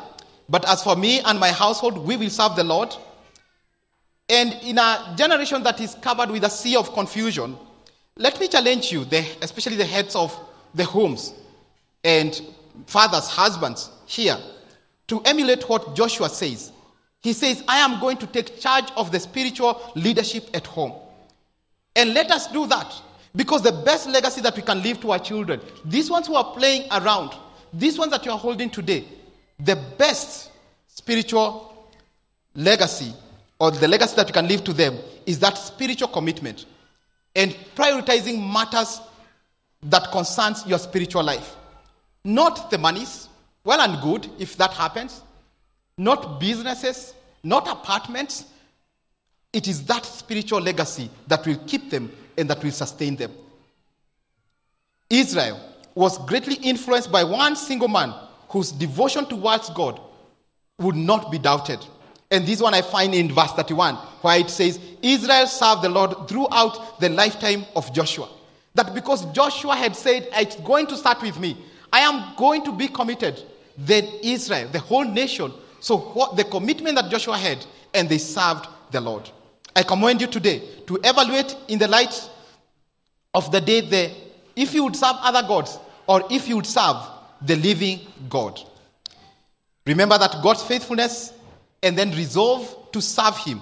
but 0.49 0.69
as 0.69 0.83
for 0.83 0.97
me 0.97 1.21
and 1.21 1.39
my 1.39 1.51
household, 1.51 1.99
we 1.99 2.17
will 2.17 2.31
serve 2.31 2.57
the 2.57 2.65
Lord. 2.65 2.95
And 4.29 4.53
in 4.63 4.79
a 4.79 5.15
generation 5.17 5.63
that 5.63 5.81
is 5.81 5.95
covered 5.97 6.31
with 6.31 6.45
a 6.45 6.51
sea 6.51 6.77
of 6.77 6.93
confusion, 6.93 7.57
let 8.17 8.39
me 8.41 8.49
challenge 8.49 8.93
you, 8.93 9.05
the, 9.05 9.25
especially 9.43 9.77
the 9.77 9.85
heads 9.85 10.15
of 10.17 10.39
the 10.75 10.85
homes 10.85 11.35
and 12.03 12.41
fathers, 12.87 13.29
husbands 13.29 13.91
here, 14.07 14.37
to 15.09 15.21
emulate 15.23 15.69
what 15.69 15.95
Joshua 15.95 16.29
says. 16.29 16.73
He 17.23 17.33
says, 17.33 17.63
I 17.69 17.79
am 17.79 18.01
going 18.01 18.17
to 18.19 18.27
take 18.27 18.61
charge 18.61 18.91
of 18.97 19.13
the 19.13 19.21
spiritual 19.21 19.81
leadership 19.95 20.49
at 20.55 20.67
home. 20.67 20.93
And 21.95 22.15
let 22.15 22.31
us 22.31 22.49
do 22.49 22.67
that 22.67 22.93
because 23.35 23.63
the 23.63 23.73
best 23.73 24.09
legacy 24.09 24.41
that 24.41 24.57
we 24.57 24.63
can 24.63 24.83
leave 24.83 25.01
to 25.01 25.13
our 25.13 25.19
children, 25.19 25.61
these 25.85 26.11
ones 26.11 26.27
who 26.27 26.35
are 26.35 26.53
playing 26.53 26.89
around, 26.91 27.33
these 27.73 27.99
ones 27.99 28.11
that 28.11 28.25
you 28.25 28.33
are 28.33 28.39
holding 28.39 28.71
today, 28.71 29.05
the 29.59 29.77
best 29.97 30.51
spiritual 30.89 31.89
legacy 32.55 33.15
or 33.59 33.71
the 33.71 33.89
legacy 33.89 34.17
that 34.17 34.27
you 34.27 34.35
can 34.35 34.49
leave 34.49 34.65
to 34.65 34.73
them 34.73 34.99
is 35.25 35.39
that 35.39 35.57
spiritual 35.57 36.09
commitment 36.09 36.67
and 37.35 37.53
prioritizing 37.77 38.53
matters 38.53 39.01
that 39.85 40.11
concerns 40.11 40.67
your 40.67 40.79
spiritual 40.79 41.23
life. 41.23 41.57
Not 42.25 42.71
the 42.71 42.79
monies, 42.79 43.29
well 43.65 43.81
and 43.81 44.01
good 44.03 44.29
if 44.39 44.57
that 44.57 44.73
happens, 44.73 45.23
not 45.97 46.41
businesses, 46.41 47.15
not 47.43 47.69
apartments. 47.69 48.45
It 49.53 49.69
is 49.69 49.85
that 49.85 50.05
spiritual 50.05 50.61
legacy 50.61 51.11
that 51.27 51.47
will 51.47 51.59
keep 51.67 51.91
them 51.91 52.11
and 52.37 52.49
that 52.49 52.63
will 52.63 52.71
sustain 52.71 53.17
them. 53.17 53.33
Israel 55.11 55.61
was 55.95 56.19
greatly 56.27 56.55
influenced 56.57 57.13
by 57.13 57.23
one 57.23 57.55
single 57.55 57.89
man 57.89 58.15
whose 58.49 58.73
devotion 58.73 59.27
towards 59.27 59.69
God 59.71 60.01
would 60.79 60.97
not 60.97 61.31
be 61.31 61.39
doubted. 61.39 61.85
And 62.31 62.47
this 62.47 62.63
one 62.63 62.73
I 62.73 62.81
find 62.81 63.15
in 63.15 63.31
verse 63.31 63.53
31, 63.53 63.97
where 64.23 64.39
it 64.39 64.49
says, 64.49 64.81
Israel 65.03 65.47
served 65.47 65.83
the 65.83 65.91
Lord 65.91 66.29
throughout 66.29 66.99
the 66.99 67.11
lifetime 67.11 67.67
of 67.77 67.93
Joshua. 67.93 68.29
That 68.75 68.95
because 68.95 69.27
Joshua 69.33 69.77
had 69.77 69.95
said, 69.95 70.29
It's 70.33 70.57
going 70.57 70.87
to 70.87 70.97
start 70.97 71.21
with 71.21 71.39
me, 71.39 71.59
I 71.93 72.01
am 72.01 72.35
going 72.37 72.65
to 72.65 72.73
be 72.73 72.89
committed. 72.89 73.43
Then 73.77 74.09
Israel, 74.23 74.69
the 74.69 74.79
whole 74.79 75.05
nation, 75.05 75.53
so 75.83 75.99
what 75.99 76.37
the 76.37 76.45
commitment 76.45 76.95
that 76.95 77.11
Joshua 77.11 77.37
had, 77.37 77.67
and 77.93 78.09
they 78.09 78.19
served 78.19 78.69
the 78.93 79.01
Lord. 79.01 79.29
I 79.75 79.83
commend 79.83 80.21
you 80.21 80.29
today 80.29 80.63
to 80.87 80.97
evaluate 81.03 81.57
in 81.67 81.81
the 81.81 81.89
light 81.89 82.31
of 83.35 83.51
the 83.51 83.61
day 83.61 83.81
the 83.81 84.13
if 84.55 84.75
you 84.75 84.85
would 84.85 84.95
serve 84.95 85.17
other 85.19 85.47
gods 85.47 85.79
or 86.07 86.23
if 86.31 86.47
you 86.47 86.55
would 86.55 86.67
serve 86.67 86.97
the 87.45 87.57
living 87.57 87.99
God. 88.29 88.61
Remember 89.85 90.17
that 90.19 90.37
God's 90.41 90.63
faithfulness 90.63 91.33
and 91.83 91.99
then 91.99 92.13
resolve 92.13 92.93
to 92.93 93.03
serve 93.03 93.37
Him 93.39 93.61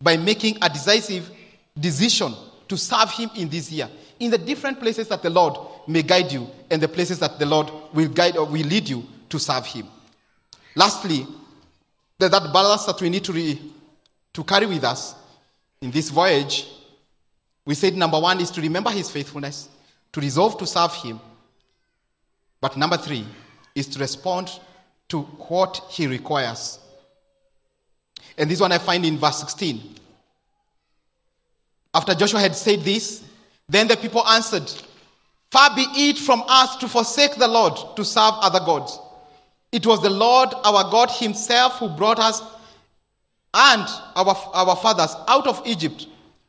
by 0.00 0.16
making 0.16 0.56
a 0.62 0.70
decisive 0.70 1.30
decision 1.78 2.32
to 2.68 2.78
serve 2.78 3.10
Him 3.10 3.28
in 3.36 3.50
this 3.50 3.70
year 3.70 3.90
in 4.20 4.30
the 4.30 4.38
different 4.38 4.80
places 4.80 5.06
that 5.08 5.22
the 5.22 5.28
Lord 5.28 5.58
may 5.86 6.02
guide 6.02 6.32
you 6.32 6.48
and 6.70 6.80
the 6.80 6.88
places 6.88 7.18
that 7.18 7.38
the 7.38 7.44
Lord 7.44 7.70
will 7.92 8.08
guide 8.08 8.38
or 8.38 8.46
will 8.46 8.66
lead 8.66 8.88
you 8.88 9.04
to 9.28 9.38
serve 9.38 9.66
Him. 9.66 9.86
Lastly, 10.74 11.26
that 12.18 12.52
balance 12.52 12.84
that 12.84 13.00
we 13.00 13.08
need 13.08 13.24
to, 13.24 13.32
re, 13.32 13.60
to 14.32 14.44
carry 14.44 14.66
with 14.66 14.84
us 14.84 15.14
in 15.80 15.90
this 15.90 16.10
voyage, 16.10 16.66
we 17.64 17.74
said 17.74 17.94
number 17.94 18.18
one 18.18 18.40
is 18.40 18.50
to 18.52 18.60
remember 18.60 18.90
His 18.90 19.10
faithfulness, 19.10 19.68
to 20.12 20.20
resolve 20.20 20.58
to 20.58 20.66
serve 20.66 20.94
Him. 20.94 21.20
But 22.60 22.76
number 22.76 22.96
three 22.96 23.26
is 23.74 23.86
to 23.88 24.00
respond 24.00 24.50
to 25.08 25.20
what 25.20 25.80
He 25.90 26.06
requires. 26.06 26.80
And 28.36 28.50
this 28.50 28.60
one 28.60 28.72
I 28.72 28.78
find 28.78 29.04
in 29.04 29.18
verse 29.18 29.38
16. 29.38 29.96
After 31.94 32.14
Joshua 32.14 32.40
had 32.40 32.56
said 32.56 32.80
this, 32.80 33.24
then 33.68 33.86
the 33.86 33.96
people 33.96 34.26
answered, 34.26 34.70
Far 35.50 35.74
be 35.74 35.82
it 35.82 36.18
from 36.18 36.42
us 36.46 36.76
to 36.76 36.88
forsake 36.88 37.36
the 37.36 37.48
Lord 37.48 37.96
to 37.96 38.04
serve 38.04 38.34
other 38.40 38.60
gods. 38.60 38.98
It 39.72 39.86
was 39.86 40.02
the 40.02 40.10
Lord 40.10 40.50
our 40.64 40.90
God 40.90 41.10
Himself 41.10 41.78
who 41.78 41.88
brought 41.88 42.18
us 42.18 42.40
and 43.54 43.86
our, 44.16 44.36
our 44.54 44.76
fathers 44.76 45.14
out 45.26 45.46
of 45.46 45.62
Egypt 45.66 46.06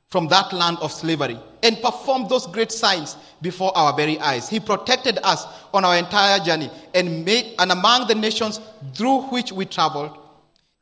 from 0.10 0.28
that 0.28 0.52
land 0.54 0.78
of 0.82 0.92
slavery 0.92 1.38
and 1.62 1.82
performed 1.82 2.30
those 2.30 2.48
great 2.48 2.72
signs 2.72 3.16
before 3.42 3.76
our 3.78 3.96
very 3.96 4.20
eyes. 4.20 4.50
He 4.50 4.60
protected 4.60 5.20
us 5.24 5.46
on 5.74 5.86
our 5.86 5.98
entire 5.98 6.40
journey 6.40 6.70
and, 6.94 7.26
made, 7.26 7.56
and 7.60 7.72
among 7.72 8.08
the 8.08 8.16
nations 8.16 8.60
through 8.94 9.22
which 9.24 9.52
we 9.52 9.66
traveled. 9.66 10.18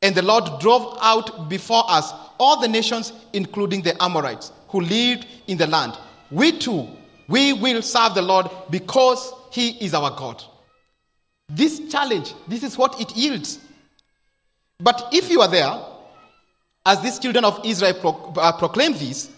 And 0.00 0.14
the 0.14 0.22
Lord 0.22 0.60
drove 0.60 0.96
out 1.00 1.48
before 1.48 1.82
us 1.88 2.12
all 2.38 2.60
the 2.60 2.68
nations, 2.68 3.12
including 3.32 3.82
the 3.82 4.00
Amorites, 4.02 4.52
who 4.68 4.80
lived 4.80 5.26
in 5.48 5.58
the 5.58 5.66
land 5.66 5.98
we 6.30 6.58
too, 6.58 6.86
we 7.26 7.52
will 7.52 7.82
serve 7.82 8.14
the 8.14 8.22
Lord 8.22 8.50
because 8.70 9.32
He 9.50 9.70
is 9.84 9.94
our 9.94 10.10
God. 10.10 10.42
This 11.48 11.90
challenge, 11.90 12.34
this 12.46 12.62
is 12.62 12.76
what 12.76 13.00
it 13.00 13.16
yields. 13.16 13.58
But 14.78 15.08
if 15.12 15.30
you 15.30 15.40
are 15.40 15.48
there, 15.48 15.74
as 16.84 17.00
these 17.02 17.18
children 17.18 17.44
of 17.44 17.60
Israel 17.64 17.94
pro- 17.94 18.32
uh, 18.36 18.52
proclaim 18.52 18.92
this, 18.92 19.30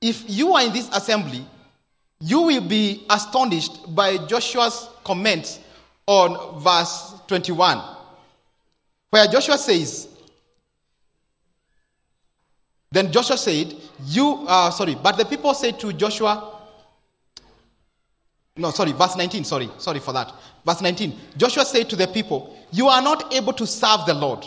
if 0.00 0.24
you 0.28 0.52
are 0.54 0.62
in 0.62 0.72
this 0.72 0.88
assembly, 0.94 1.44
you 2.20 2.42
will 2.42 2.60
be 2.60 3.04
astonished 3.10 3.94
by 3.94 4.16
Joshua's 4.26 4.88
comments 5.04 5.58
on 6.06 6.60
verse 6.60 7.14
21, 7.26 7.82
where 9.10 9.26
Joshua 9.26 9.58
says, 9.58 10.08
then 12.90 13.10
Joshua 13.10 13.38
said, 13.38 13.74
You, 14.04 14.44
uh, 14.46 14.70
sorry, 14.70 14.94
but 14.94 15.16
the 15.16 15.24
people 15.24 15.54
said 15.54 15.80
to 15.80 15.92
Joshua, 15.92 16.60
no, 18.56 18.70
sorry, 18.70 18.92
verse 18.92 19.16
19, 19.16 19.44
sorry, 19.44 19.70
sorry 19.78 19.98
for 19.98 20.12
that. 20.12 20.32
Verse 20.64 20.80
19, 20.80 21.18
Joshua 21.36 21.64
said 21.64 21.90
to 21.90 21.96
the 21.96 22.06
people, 22.06 22.56
You 22.70 22.88
are 22.88 23.02
not 23.02 23.32
able 23.34 23.52
to 23.54 23.66
serve 23.66 24.06
the 24.06 24.14
Lord. 24.14 24.46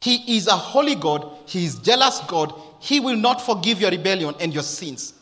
He 0.00 0.36
is 0.36 0.46
a 0.46 0.52
holy 0.56 0.94
God, 0.94 1.30
He 1.46 1.64
is 1.64 1.76
jealous 1.76 2.20
God. 2.28 2.52
He 2.78 3.00
will 3.00 3.16
not 3.16 3.40
forgive 3.40 3.80
your 3.80 3.90
rebellion 3.90 4.34
and 4.38 4.52
your 4.52 4.62
sins. 4.62 5.14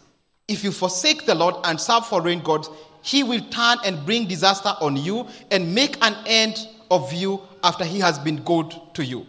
If 0.49 0.65
you 0.65 0.73
forsake 0.73 1.25
the 1.25 1.35
Lord 1.37 1.55
and 1.65 1.81
serve 1.81 2.07
foreign 2.07 2.41
gods, 2.41 2.69
He 3.03 3.23
will 3.23 3.41
turn 3.51 3.79
and 3.85 4.05
bring 4.05 4.27
disaster 4.27 4.75
on 4.81 4.97
you 4.97 5.29
and 5.53 5.73
make 5.73 6.05
an 6.05 6.17
end 6.27 6.67
of 6.91 7.13
you 7.13 7.41
after 7.63 7.85
He 7.85 8.01
has 8.01 8.19
been 8.19 8.43
good 8.43 8.75
to 8.95 9.05
you. 9.05 9.25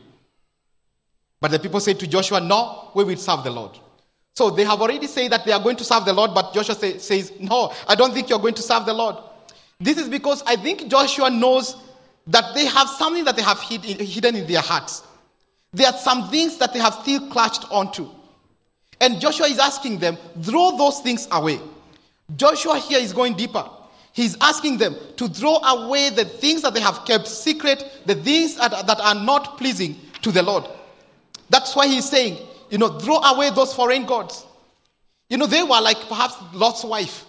But 1.40 1.52
the 1.52 1.60
people 1.60 1.80
said 1.80 2.00
to 2.00 2.08
Joshua, 2.08 2.42
No, 2.42 2.90
we 2.96 3.04
will 3.04 3.18
serve 3.18 3.44
the 3.44 3.52
Lord. 3.52 3.78
So 4.34 4.50
they 4.50 4.64
have 4.64 4.82
already 4.82 5.06
said 5.06 5.32
that 5.32 5.46
they 5.46 5.52
are 5.52 5.62
going 5.62 5.76
to 5.76 5.84
serve 5.84 6.06
the 6.06 6.14
Lord, 6.14 6.34
but 6.34 6.54
Joshua 6.54 6.74
say, 6.74 6.98
says, 6.98 7.32
No, 7.40 7.72
I 7.88 7.94
don't 7.94 8.12
think 8.14 8.30
you're 8.30 8.40
going 8.40 8.56
to 8.56 8.64
serve 8.64 8.88
the 8.88 8.94
Lord. 8.94 9.18
This 9.80 9.98
is 9.98 10.08
because 10.08 10.44
I 10.44 10.56
think 10.56 10.88
Joshua 10.88 11.30
knows 11.30 11.76
that 12.28 12.56
they 12.56 12.66
have 12.66 12.88
something 12.90 13.26
that 13.26 13.36
they 13.36 13.42
have 13.42 13.60
hid, 13.60 13.84
hidden 13.84 14.36
in 14.36 14.48
their 14.48 14.62
hearts. 14.62 15.04
There 15.74 15.88
are 15.88 15.98
some 15.98 16.30
things 16.30 16.58
that 16.58 16.74
they 16.74 16.80
have 16.80 16.94
still 16.96 17.28
clutched 17.30 17.66
onto. 17.72 18.10
And 19.02 19.20
Joshua 19.20 19.48
is 19.48 19.60
asking 19.60 20.00
them, 20.00 20.18
throw 20.42 20.78
those 20.78 21.02
things 21.02 21.28
away. 21.32 21.60
Joshua 22.36 22.80
here 22.80 23.00
is 23.00 23.12
going 23.12 23.34
deeper. 23.34 23.68
He's 24.14 24.38
asking 24.40 24.78
them 24.78 24.96
to 25.18 25.28
throw 25.28 25.58
away 25.58 26.12
the 26.12 26.24
things 26.24 26.62
that 26.62 26.74
they 26.74 26.80
have 26.80 27.04
kept 27.04 27.28
secret, 27.28 27.84
the 28.06 28.16
things 28.16 28.56
that, 28.56 28.86
that 28.86 29.02
are 29.02 29.16
not 29.16 29.58
pleasing 29.58 30.00
to 30.22 30.32
the 30.32 30.44
Lord. 30.44 30.66
That's 31.50 31.76
why 31.76 31.88
he's 31.88 32.08
saying, 32.08 32.38
you 32.70 32.78
know, 32.78 33.00
throw 33.00 33.18
away 33.18 33.50
those 33.50 33.74
foreign 33.74 34.06
gods. 34.06 34.46
You 35.30 35.38
know, 35.38 35.48
they 35.48 35.64
were 35.64 35.82
like 35.82 35.98
perhaps 36.08 36.36
Lot's 36.54 36.84
wife. 36.84 37.26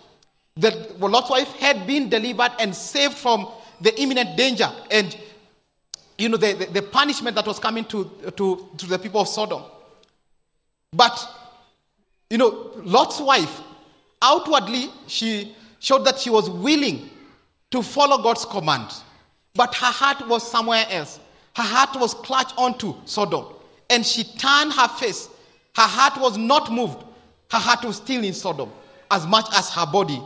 That 0.57 1.01
Lot's 1.01 1.31
wife 1.31 1.53
had 1.57 1.87
been 1.87 2.09
delivered 2.09 2.53
and 2.61 2.75
saved 2.75 3.15
from 3.15 3.49
the 3.81 4.01
imminent 4.01 4.37
danger 4.37 4.71
and, 4.91 5.17
you 6.17 6.29
know, 6.29 6.37
the, 6.37 6.53
the, 6.53 6.67
the 6.67 6.83
punishment 6.83 7.35
that 7.35 7.47
was 7.47 7.59
coming 7.59 7.85
to, 7.87 8.11
to, 8.37 8.69
to 8.77 8.87
the 8.87 8.99
people 8.99 9.21
of 9.21 9.29
Sodom. 9.29 9.63
But, 10.93 11.29
you 12.31 12.39
know, 12.39 12.71
Lot's 12.77 13.21
wife, 13.21 13.61
outwardly, 14.23 14.91
she 15.09 15.57
showed 15.81 16.05
that 16.05 16.21
she 16.21 16.31
was 16.31 16.49
willing 16.49 17.11
to 17.73 17.83
follow 17.83 18.23
God's 18.23 18.45
command. 18.45 18.89
But 19.55 19.75
her 19.75 19.91
heart 19.91 20.29
was 20.29 20.49
somewhere 20.49 20.87
else. 20.89 21.19
Her 21.57 21.63
heart 21.65 22.01
was 22.01 22.15
clutched 22.15 22.55
onto 22.57 22.95
Sodom. 23.07 23.47
And 23.91 24.07
she 24.07 24.23
turned 24.23 24.73
her 24.73 24.89
face. 24.89 25.29
Her 25.77 25.83
heart 25.83 26.21
was 26.21 26.39
not 26.39 26.73
moved. 26.73 26.99
Her 27.51 27.59
heart 27.59 27.85
was 27.85 27.97
still 27.97 28.23
in 28.23 28.33
Sodom 28.33 28.71
as 29.11 29.27
much 29.27 29.47
as 29.55 29.71
her 29.71 29.87
body 29.87 30.21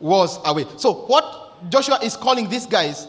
was 0.00 0.38
away. 0.44 0.66
So, 0.76 0.92
what 0.92 1.70
Joshua 1.70 1.98
is 2.02 2.16
calling 2.16 2.48
these 2.48 2.66
guys, 2.66 3.06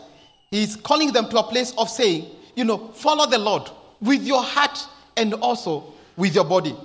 he's 0.52 0.76
calling 0.76 1.12
them 1.12 1.30
to 1.30 1.40
a 1.40 1.44
place 1.44 1.74
of 1.78 1.90
saying, 1.90 2.28
you 2.56 2.66
know, 2.66 2.90
follow 2.90 3.26
the 3.30 3.38
Lord 3.38 3.70
with 4.02 4.24
your 4.24 4.44
heart 4.44 4.86
and 5.18 5.34
also 5.36 5.94
with 6.18 6.36
your 6.36 6.44
body. 6.44 6.76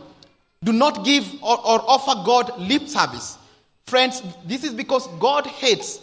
Do 0.63 0.73
not 0.73 1.05
give 1.05 1.27
or, 1.43 1.59
or 1.59 1.83
offer 1.87 2.23
God 2.25 2.59
lip 2.59 2.89
service. 2.89 3.39
Friends, 3.87 4.23
this 4.45 4.65
is 4.65 4.73
because 4.73 5.07
God 5.21 5.47
hates 5.47 6.01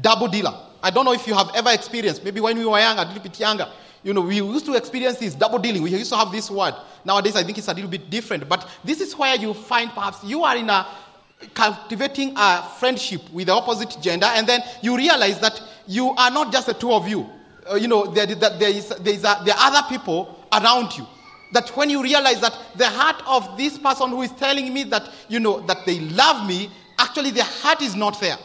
double 0.00 0.28
dealer. 0.28 0.54
I 0.82 0.90
don't 0.90 1.04
know 1.04 1.12
if 1.12 1.26
you 1.26 1.34
have 1.34 1.50
ever 1.54 1.70
experienced, 1.70 2.22
maybe 2.24 2.40
when 2.40 2.58
we 2.58 2.66
were 2.66 2.78
younger, 2.78 3.02
a 3.02 3.06
little 3.06 3.22
bit 3.22 3.40
younger, 3.40 3.68
you 4.04 4.12
know, 4.12 4.20
we 4.20 4.36
used 4.36 4.66
to 4.66 4.74
experience 4.74 5.16
this 5.16 5.34
double 5.34 5.58
dealing. 5.58 5.82
We 5.82 5.90
used 5.90 6.10
to 6.10 6.16
have 6.18 6.30
this 6.30 6.50
word. 6.50 6.74
Nowadays, 7.06 7.36
I 7.36 7.42
think 7.42 7.56
it's 7.56 7.68
a 7.68 7.72
little 7.72 7.88
bit 7.88 8.10
different. 8.10 8.46
But 8.46 8.68
this 8.84 9.00
is 9.00 9.16
where 9.16 9.34
you 9.34 9.54
find 9.54 9.90
perhaps 9.90 10.22
you 10.22 10.44
are 10.44 10.56
in 10.56 10.68
a 10.68 10.86
cultivating 11.52 12.32
a 12.36 12.62
friendship 12.78 13.22
with 13.32 13.46
the 13.48 13.52
opposite 13.52 13.96
gender, 14.00 14.26
and 14.26 14.46
then 14.46 14.60
you 14.82 14.96
realize 14.96 15.38
that 15.40 15.60
you 15.86 16.10
are 16.10 16.30
not 16.30 16.52
just 16.52 16.66
the 16.66 16.74
two 16.74 16.92
of 16.92 17.06
you. 17.08 17.28
Uh, 17.70 17.76
you 17.76 17.88
know, 17.88 18.06
there, 18.06 18.26
there, 18.26 18.36
there, 18.58 18.70
is, 18.70 18.88
there, 18.88 19.14
is 19.14 19.24
a, 19.24 19.40
there 19.44 19.54
are 19.54 19.70
other 19.72 19.88
people 19.88 20.46
around 20.52 20.96
you. 20.96 21.06
That 21.52 21.68
when 21.76 21.88
you 21.88 22.02
realize 22.02 22.40
that 22.40 22.56
the 22.74 22.88
heart 22.88 23.22
of 23.26 23.56
this 23.56 23.78
person 23.78 24.10
who 24.10 24.22
is 24.22 24.32
telling 24.32 24.72
me 24.72 24.82
that, 24.84 25.08
you 25.28 25.40
know, 25.40 25.60
that 25.60 25.86
they 25.86 26.00
love 26.00 26.46
me, 26.46 26.70
actually 26.98 27.30
their 27.30 27.44
heart 27.44 27.80
is 27.80 27.94
not 27.94 28.20
there. 28.20 28.36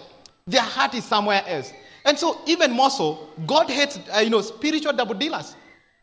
Their 0.45 0.61
heart 0.61 0.93
is 0.93 1.05
somewhere 1.05 1.43
else. 1.47 1.73
And 2.05 2.17
so, 2.17 2.39
even 2.45 2.71
more 2.71 2.89
so, 2.89 3.29
God 3.45 3.69
hates, 3.69 3.99
uh, 4.15 4.19
you 4.19 4.29
know, 4.29 4.41
spiritual 4.41 4.93
double 4.93 5.15
dealers. 5.15 5.55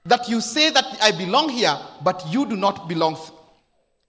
That 0.04 0.28
you 0.28 0.40
say 0.40 0.70
that 0.70 0.84
I 1.02 1.10
belong 1.12 1.48
here, 1.48 1.76
but 2.04 2.24
you 2.28 2.46
do 2.46 2.56
not 2.56 2.88
belong. 2.88 3.18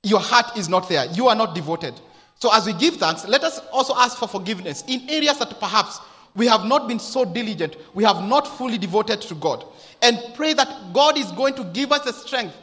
Your 0.04 0.20
heart 0.20 0.56
is 0.58 0.70
not 0.70 0.88
there. 0.90 1.06
You 1.14 1.28
are 1.28 1.36
not 1.36 1.56
devoted. 1.56 2.00
So, 2.40 2.54
as 2.54 2.66
we 2.66 2.74
give 2.74 2.98
thanks, 2.98 3.28
let 3.28 3.44
us 3.44 3.60
also 3.72 3.96
ask 3.96 4.18
for 4.18 4.28
forgiveness 4.28 4.84
in 4.88 5.10
areas 5.10 5.40
that 5.40 5.60
perhaps 5.60 6.00
we 6.36 6.46
have 6.46 6.66
not 6.66 6.88
been 6.88 7.00
so 7.00 7.26
diligent, 7.26 7.76
we 7.96 8.04
have 8.04 8.24
not 8.24 8.48
fully 8.48 8.78
devoted 8.78 9.22
to 9.22 9.36
God. 9.36 9.66
And 10.04 10.20
pray 10.36 10.54
that 10.54 10.94
God 10.94 11.18
is 11.18 11.32
going 11.32 11.56
to 11.56 11.64
give 11.64 11.92
us 11.92 12.06
the 12.06 12.14
strength 12.14 12.56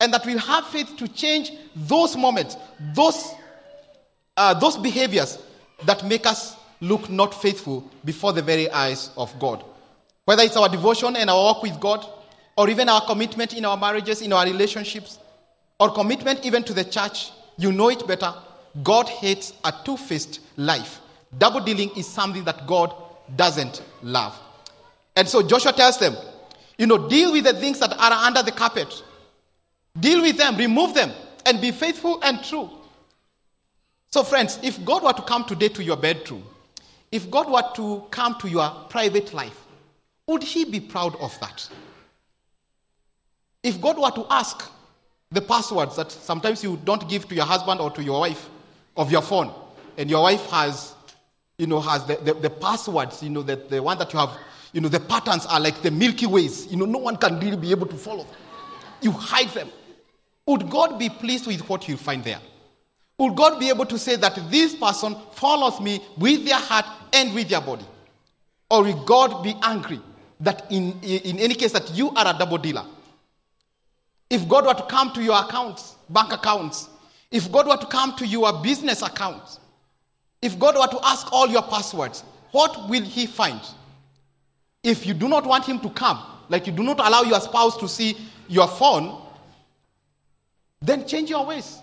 and 0.00 0.12
that 0.12 0.26
we'll 0.26 0.38
have 0.38 0.66
faith 0.66 0.96
to 0.98 1.08
change 1.08 1.52
those 1.74 2.14
moments, 2.14 2.56
those, 2.94 3.32
uh, 4.36 4.52
those 4.54 4.76
behaviors 4.76 5.38
that 5.84 6.04
make 6.04 6.26
us 6.26 6.56
look 6.82 7.08
not 7.08 7.32
faithful 7.40 7.88
before 8.04 8.34
the 8.34 8.42
very 8.42 8.70
eyes 8.70 9.10
of 9.16 9.36
God. 9.38 9.64
Whether 10.26 10.42
it's 10.42 10.56
our 10.56 10.68
devotion 10.68 11.16
and 11.16 11.30
our 11.30 11.36
walk 11.36 11.62
with 11.62 11.80
God, 11.80 12.06
or 12.56 12.68
even 12.68 12.88
our 12.88 13.00
commitment 13.06 13.54
in 13.54 13.64
our 13.64 13.76
marriages, 13.76 14.20
in 14.20 14.32
our 14.32 14.44
relationships, 14.44 15.18
or 15.80 15.90
commitment 15.90 16.44
even 16.44 16.62
to 16.64 16.74
the 16.74 16.84
church, 16.84 17.30
you 17.56 17.72
know 17.72 17.88
it 17.88 18.06
better. 18.06 18.34
God 18.82 19.08
hates 19.08 19.52
a 19.64 19.72
two 19.84 19.96
faced 19.96 20.40
life. 20.56 21.00
Double 21.36 21.60
dealing 21.60 21.90
is 21.96 22.06
something 22.06 22.44
that 22.44 22.66
God 22.66 22.94
doesn't 23.36 23.82
love. 24.02 24.38
And 25.16 25.28
so 25.28 25.42
Joshua 25.42 25.72
tells 25.72 25.98
them, 25.98 26.16
you 26.78 26.86
know, 26.86 27.08
deal 27.08 27.32
with 27.32 27.44
the 27.44 27.54
things 27.54 27.78
that 27.80 27.92
are 27.92 28.12
under 28.12 28.42
the 28.42 28.52
carpet. 28.52 29.02
Deal 29.98 30.22
with 30.22 30.38
them, 30.38 30.56
remove 30.56 30.94
them, 30.94 31.12
and 31.44 31.60
be 31.60 31.70
faithful 31.70 32.20
and 32.22 32.42
true. 32.42 32.70
So, 34.10 34.22
friends, 34.22 34.58
if 34.62 34.82
God 34.84 35.02
were 35.02 35.12
to 35.12 35.22
come 35.22 35.44
today 35.44 35.68
to 35.68 35.82
your 35.82 35.96
bedroom 35.96 36.44
if 37.12 37.30
God 37.30 37.50
were 37.50 37.62
to 37.76 38.04
come 38.10 38.36
to 38.40 38.48
your 38.48 38.68
private 38.88 39.34
life, 39.34 39.66
would 40.26 40.42
He 40.42 40.64
be 40.64 40.80
proud 40.80 41.14
of 41.16 41.38
that? 41.40 41.68
If 43.62 43.80
God 43.80 43.98
were 43.98 44.10
to 44.10 44.26
ask 44.32 44.68
the 45.30 45.42
passwords 45.42 45.94
that 45.96 46.10
sometimes 46.10 46.64
you 46.64 46.80
don't 46.84 47.08
give 47.08 47.28
to 47.28 47.34
your 47.34 47.44
husband 47.44 47.80
or 47.80 47.90
to 47.90 48.02
your 48.02 48.20
wife 48.20 48.48
of 48.96 49.10
your 49.10 49.22
phone, 49.22 49.52
and 49.96 50.10
your 50.10 50.22
wife 50.22 50.44
has, 50.50 50.94
you 51.58 51.66
know, 51.66 51.80
has 51.80 52.04
the, 52.06 52.16
the, 52.16 52.34
the 52.34 52.50
passwords, 52.50 53.22
you 53.22 53.30
know, 53.30 53.42
that 53.42 53.68
the 53.70 53.82
one 53.82 53.98
that 53.98 54.12
you 54.12 54.18
have, 54.18 54.30
you 54.72 54.80
know, 54.80 54.88
the 54.88 55.00
patterns 55.00 55.46
are 55.46 55.60
like 55.60 55.82
the 55.82 55.90
Milky 55.90 56.26
Ways, 56.26 56.66
you 56.70 56.76
know, 56.76 56.84
no 56.84 56.98
one 56.98 57.16
can 57.16 57.38
really 57.40 57.56
be 57.56 57.70
able 57.70 57.86
to 57.86 57.96
follow. 57.96 58.24
them. 58.24 58.34
You 59.00 59.12
hide 59.12 59.48
them. 59.50 59.70
Would 60.46 60.70
God 60.70 60.98
be 60.98 61.08
pleased 61.08 61.46
with 61.46 61.68
what 61.68 61.88
you 61.88 61.96
find 61.96 62.24
there? 62.24 62.40
Would 63.18 63.36
God 63.36 63.60
be 63.60 63.68
able 63.68 63.86
to 63.86 63.98
say 63.98 64.16
that 64.16 64.38
this 64.50 64.74
person 64.74 65.16
follows 65.32 65.80
me 65.80 66.00
with 66.16 66.44
their 66.44 66.58
heart 66.58 66.86
and 67.12 67.34
with 67.34 67.48
their 67.48 67.60
body? 67.60 67.84
Or 68.70 68.82
will 68.82 69.04
God 69.04 69.42
be 69.42 69.54
angry 69.62 70.00
that 70.40 70.66
in, 70.70 70.98
in 71.02 71.38
any 71.38 71.54
case 71.54 71.72
that 71.72 71.90
you 71.92 72.10
are 72.10 72.34
a 72.34 72.36
double 72.36 72.58
dealer? 72.58 72.84
If 74.30 74.48
God 74.48 74.64
were 74.64 74.74
to 74.74 74.82
come 74.84 75.12
to 75.12 75.22
your 75.22 75.38
accounts, 75.38 75.94
bank 76.08 76.32
accounts, 76.32 76.88
if 77.32 77.50
God 77.50 77.66
were 77.66 77.78
to 77.78 77.86
come 77.86 78.14
to 78.16 78.26
your 78.26 78.62
business 78.62 79.02
account, 79.02 79.58
if 80.42 80.58
God 80.58 80.76
were 80.76 80.98
to 80.98 81.04
ask 81.04 81.32
all 81.32 81.48
your 81.48 81.62
passwords, 81.62 82.22
what 82.50 82.88
will 82.90 83.02
he 83.02 83.26
find? 83.26 83.60
If 84.82 85.06
you 85.06 85.14
do 85.14 85.28
not 85.28 85.46
want 85.46 85.64
him 85.64 85.80
to 85.80 85.90
come, 85.90 86.22
like 86.50 86.66
you 86.66 86.72
do 86.72 86.82
not 86.82 87.00
allow 87.00 87.22
your 87.22 87.40
spouse 87.40 87.76
to 87.78 87.88
see 87.88 88.16
your 88.48 88.68
phone, 88.68 89.22
then 90.82 91.06
change 91.06 91.30
your 91.30 91.46
ways. 91.46 91.78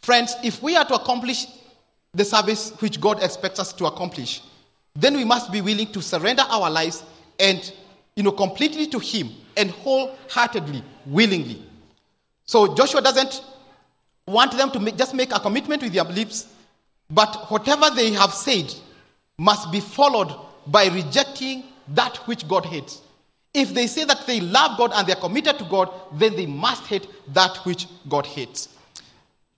Friends, 0.00 0.34
if 0.42 0.60
we 0.60 0.74
are 0.74 0.84
to 0.86 0.94
accomplish 0.94 1.46
the 2.12 2.24
service 2.24 2.72
which 2.80 3.00
God 3.00 3.22
expects 3.22 3.60
us 3.60 3.72
to 3.74 3.86
accomplish, 3.86 4.42
then 4.94 5.14
we 5.14 5.24
must 5.24 5.52
be 5.52 5.60
willing 5.60 5.92
to 5.92 6.02
surrender 6.02 6.42
our 6.48 6.68
lives 6.68 7.04
and, 7.38 7.72
you 8.16 8.24
know, 8.24 8.32
completely 8.32 8.86
to 8.88 8.98
Him 8.98 9.30
and 9.56 9.70
wholeheartedly, 9.70 10.82
willingly. 11.06 11.62
So 12.46 12.74
Joshua 12.74 13.00
doesn't 13.02 13.42
want 14.26 14.52
them 14.56 14.70
to 14.70 14.80
make, 14.80 14.96
just 14.96 15.14
make 15.14 15.32
a 15.34 15.40
commitment 15.40 15.82
with 15.82 15.92
their 15.92 16.04
lips, 16.04 16.46
but 17.10 17.50
whatever 17.50 17.90
they 17.90 18.12
have 18.12 18.32
said 18.32 18.72
must 19.38 19.70
be 19.72 19.80
followed 19.80 20.34
by 20.66 20.86
rejecting 20.86 21.64
that 21.88 22.16
which 22.28 22.46
God 22.48 22.64
hates. 22.66 23.02
If 23.54 23.74
they 23.74 23.86
say 23.86 24.04
that 24.04 24.26
they 24.26 24.40
love 24.40 24.78
God 24.78 24.92
and 24.94 25.06
they 25.06 25.12
are 25.12 25.20
committed 25.20 25.58
to 25.58 25.64
God, 25.64 25.90
then 26.14 26.34
they 26.36 26.46
must 26.46 26.86
hate 26.86 27.06
that 27.34 27.56
which 27.66 27.86
God 28.08 28.24
hates. 28.26 28.68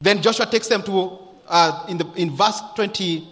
Then 0.00 0.20
Joshua 0.20 0.46
takes 0.46 0.66
them 0.68 0.82
to, 0.82 1.18
uh, 1.46 1.86
in, 1.88 1.98
the, 1.98 2.10
in 2.16 2.30
verse 2.34 2.60
22. 2.74 3.24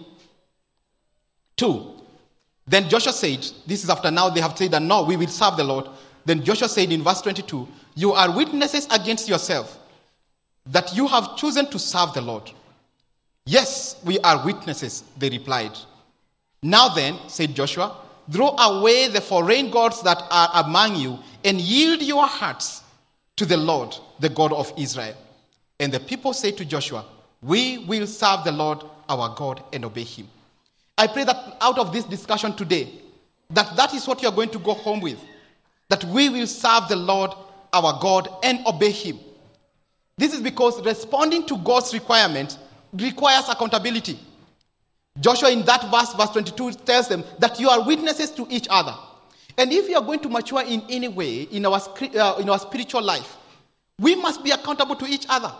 Then 2.65 2.87
Joshua 2.87 3.11
said, 3.11 3.45
This 3.67 3.83
is 3.83 3.89
after 3.89 4.09
now 4.09 4.29
they 4.29 4.39
have 4.39 4.57
said 4.57 4.71
that 4.71 4.81
no, 4.81 5.03
we 5.03 5.17
will 5.17 5.27
serve 5.27 5.57
the 5.57 5.65
Lord. 5.65 5.87
Then 6.25 6.43
Joshua 6.43 6.69
said 6.69 6.91
in 6.91 7.03
verse 7.03 7.21
22, 7.21 7.67
You 7.95 8.13
are 8.13 8.35
witnesses 8.35 8.87
against 8.91 9.27
yourself 9.27 9.77
that 10.65 10.95
you 10.95 11.07
have 11.07 11.35
chosen 11.35 11.69
to 11.69 11.79
serve 11.79 12.13
the 12.13 12.21
Lord. 12.21 12.49
Yes, 13.45 14.01
we 14.05 14.19
are 14.19 14.45
witnesses, 14.45 15.03
they 15.17 15.29
replied. 15.29 15.77
Now 16.61 16.89
then, 16.89 17.17
said 17.27 17.53
Joshua, 17.53 17.97
throw 18.31 18.49
away 18.49 19.09
the 19.09 19.19
foreign 19.19 19.69
gods 19.69 20.01
that 20.03 20.23
are 20.31 20.49
among 20.63 20.95
you 20.95 21.19
and 21.43 21.59
yield 21.59 22.01
your 22.01 22.25
hearts 22.25 22.81
to 23.35 23.45
the 23.45 23.57
Lord, 23.57 23.95
the 24.19 24.29
God 24.29 24.53
of 24.53 24.71
Israel. 24.77 25.15
And 25.79 25.91
the 25.91 25.99
people 25.99 26.31
say 26.31 26.51
to 26.51 26.63
Joshua, 26.63 27.05
We 27.41 27.79
will 27.79 28.07
serve 28.07 28.45
the 28.45 28.53
Lord 28.53 28.83
our 29.09 29.35
God 29.35 29.61
and 29.73 29.83
obey 29.83 30.03
him. 30.03 30.29
I 30.97 31.07
pray 31.07 31.25
that 31.25 31.57
out 31.59 31.79
of 31.79 31.91
this 31.91 32.05
discussion 32.05 32.53
today, 32.55 32.87
that 33.49 33.75
that 33.75 33.93
is 33.93 34.07
what 34.07 34.21
you're 34.21 34.31
going 34.31 34.49
to 34.49 34.59
go 34.59 34.73
home 34.73 35.01
with. 35.01 35.19
That 35.93 36.05
we 36.05 36.27
will 36.27 36.47
serve 36.47 36.87
the 36.89 36.95
Lord 36.95 37.35
our 37.71 37.99
God 38.01 38.27
and 38.41 38.65
obey 38.65 38.89
him. 38.89 39.19
This 40.17 40.33
is 40.33 40.41
because 40.41 40.83
responding 40.83 41.45
to 41.45 41.55
God's 41.55 41.93
requirement 41.93 42.57
requires 42.91 43.47
accountability. 43.47 44.17
Joshua, 45.19 45.51
in 45.51 45.63
that 45.65 45.83
verse, 45.91 46.15
verse 46.15 46.31
22, 46.31 46.71
tells 46.83 47.09
them 47.09 47.23
that 47.37 47.59
you 47.59 47.69
are 47.69 47.85
witnesses 47.85 48.31
to 48.31 48.47
each 48.49 48.65
other. 48.71 48.95
And 49.55 49.71
if 49.71 49.87
you 49.87 49.95
are 49.95 50.01
going 50.01 50.21
to 50.21 50.29
mature 50.29 50.63
in 50.63 50.81
any 50.89 51.09
way 51.09 51.43
in 51.43 51.63
our, 51.63 51.79
uh, 51.79 52.37
in 52.39 52.49
our 52.49 52.57
spiritual 52.57 53.03
life, 53.03 53.37
we 53.99 54.15
must 54.15 54.43
be 54.43 54.49
accountable 54.49 54.95
to 54.95 55.05
each 55.05 55.27
other. 55.29 55.53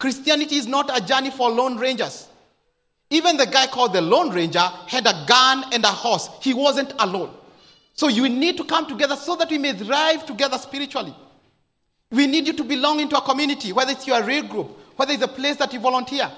Christianity 0.00 0.56
is 0.56 0.66
not 0.66 0.90
a 0.92 1.00
journey 1.00 1.30
for 1.30 1.48
lone 1.50 1.76
rangers. 1.76 2.26
Even 3.10 3.36
the 3.36 3.46
guy 3.46 3.68
called 3.68 3.92
the 3.92 4.00
Lone 4.00 4.30
Ranger 4.30 4.68
had 4.88 5.06
a 5.06 5.24
gun 5.28 5.66
and 5.72 5.84
a 5.84 5.88
horse. 5.88 6.28
He 6.42 6.52
wasn't 6.52 6.94
alone. 6.98 7.32
So 8.00 8.08
you 8.08 8.30
need 8.30 8.56
to 8.56 8.64
come 8.64 8.86
together 8.86 9.14
so 9.14 9.36
that 9.36 9.50
we 9.50 9.58
may 9.58 9.74
thrive 9.74 10.24
together 10.24 10.56
spiritually. 10.56 11.14
We 12.10 12.26
need 12.26 12.46
you 12.46 12.54
to 12.54 12.64
belong 12.64 12.98
into 12.98 13.14
a 13.14 13.20
community, 13.20 13.74
whether 13.74 13.92
it's 13.92 14.06
your 14.06 14.22
real 14.22 14.42
group, 14.42 14.68
whether 14.96 15.12
it's 15.12 15.22
a 15.22 15.28
place 15.28 15.56
that 15.56 15.70
you 15.74 15.80
volunteer. 15.80 16.30